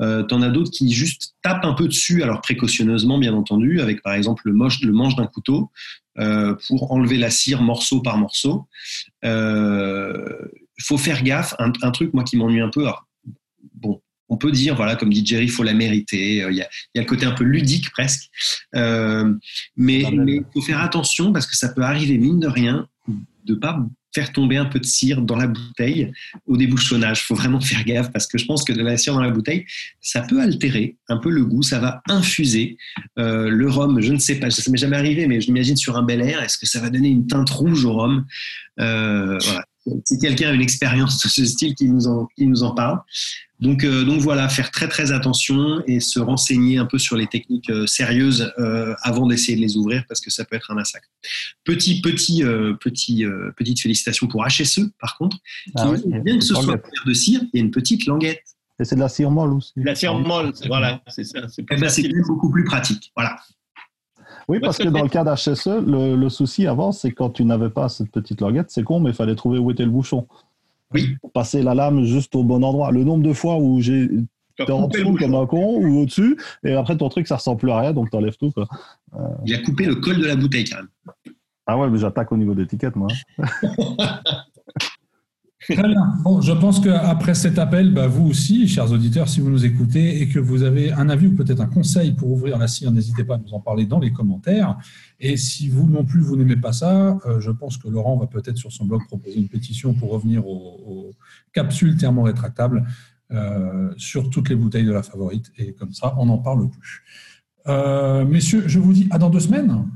[0.00, 4.02] Euh, T'en as d'autres qui juste tapent un peu dessus, alors précautionneusement bien entendu, avec
[4.02, 5.70] par exemple le, le manche d'un couteau
[6.18, 8.68] euh, pour enlever la cire morceau par morceau.
[9.22, 10.38] Il euh,
[10.80, 11.54] faut faire gaffe.
[11.58, 12.86] Un, truc moi qui m'ennuie un peu.
[13.74, 16.36] bon, on peut dire, voilà, comme dit Jerry, il faut la mériter.
[16.36, 18.30] Il y, a, il y a le côté un peu ludique presque.
[18.76, 19.34] Euh,
[19.76, 22.88] mais il faut faire attention parce que ça peut arriver, mine de rien,
[23.44, 23.78] de pas
[24.14, 26.12] faire tomber un peu de cire dans la bouteille
[26.46, 27.24] au débouchonnage.
[27.24, 29.66] Faut vraiment faire gaffe parce que je pense que de la cire dans la bouteille,
[30.00, 32.78] ça peut altérer un peu le goût, ça va infuser
[33.18, 34.00] euh, le rhum.
[34.00, 36.42] Je ne sais pas, ça m'est jamais arrivé, mais je m'imagine sur un bel air,
[36.42, 38.24] est-ce que ça va donner une teinte rouge au rhum?
[38.80, 39.38] Euh.
[40.04, 43.00] Si quelqu'un a une expérience de ce style, qui nous en, qui nous en parle.
[43.60, 47.26] Donc, euh, donc voilà, faire très très attention et se renseigner un peu sur les
[47.26, 50.74] techniques euh, sérieuses euh, avant d'essayer de les ouvrir parce que ça peut être un
[50.74, 51.08] massacre.
[51.64, 52.42] Petit petit
[52.80, 53.24] petit
[53.56, 55.38] petite félicitation pour HSE par contre,
[55.76, 58.42] ah bien que ce soit de cire, il y a une petite languette.
[58.80, 59.72] Et c'est de la cire molle aussi.
[59.76, 61.46] La cire molle, voilà, c'est ça.
[61.48, 61.90] C'est eh ben,
[62.26, 63.36] beaucoup plus pratique, voilà.
[64.48, 67.88] Oui, parce que dans le cas d'HSE, le, souci avant, c'est quand tu n'avais pas
[67.88, 70.26] cette petite languette, c'est con, mais il fallait trouver où était le bouchon.
[70.92, 71.16] Oui.
[71.20, 72.92] Pour passer la lame juste au bon endroit.
[72.92, 74.08] Le nombre de fois où j'ai
[74.56, 77.70] T'es en dessous comme un con ou au-dessus, et après ton truc ça ressemble plus
[77.72, 78.52] à rien, donc t'enlèves tout.
[78.52, 78.68] Quoi.
[79.44, 81.34] Il a coupé le col de la bouteille quand même.
[81.66, 83.08] Ah ouais, mais j'attaque au niveau d'étiquette moi.
[85.68, 86.14] Très bien.
[86.22, 90.20] Bon, je pense qu'après cet appel, bah, vous aussi, chers auditeurs, si vous nous écoutez
[90.20, 93.24] et que vous avez un avis ou peut-être un conseil pour ouvrir la cire, n'hésitez
[93.24, 94.76] pas à nous en parler dans les commentaires.
[95.20, 98.26] Et si vous non plus, vous n'aimez pas ça, euh, je pense que Laurent va
[98.26, 101.12] peut-être sur son blog proposer une pétition pour revenir aux,
[101.52, 102.84] capsules thermorétractables
[103.30, 105.50] euh, sur toutes les bouteilles de la favorite.
[105.56, 107.04] Et comme ça, on n'en parle plus.
[107.66, 109.86] Euh, messieurs, je vous dis à dans deux semaines.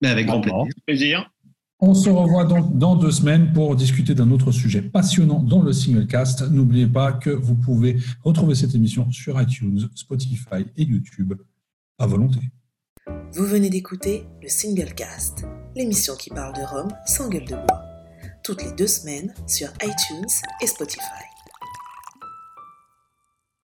[0.00, 0.40] Mais avec grand
[0.86, 1.30] plaisir.
[1.80, 5.72] On se revoit donc dans deux semaines pour discuter d'un autre sujet passionnant dans le
[5.72, 6.50] Singlecast.
[6.50, 11.34] N'oubliez pas que vous pouvez retrouver cette émission sur iTunes, Spotify et YouTube
[12.00, 12.40] à volonté.
[13.32, 17.84] Vous venez d'écouter le Singlecast, l'émission qui parle de Rome sans gueule de bois,
[18.42, 20.26] toutes les deux semaines sur iTunes
[20.60, 21.28] et Spotify.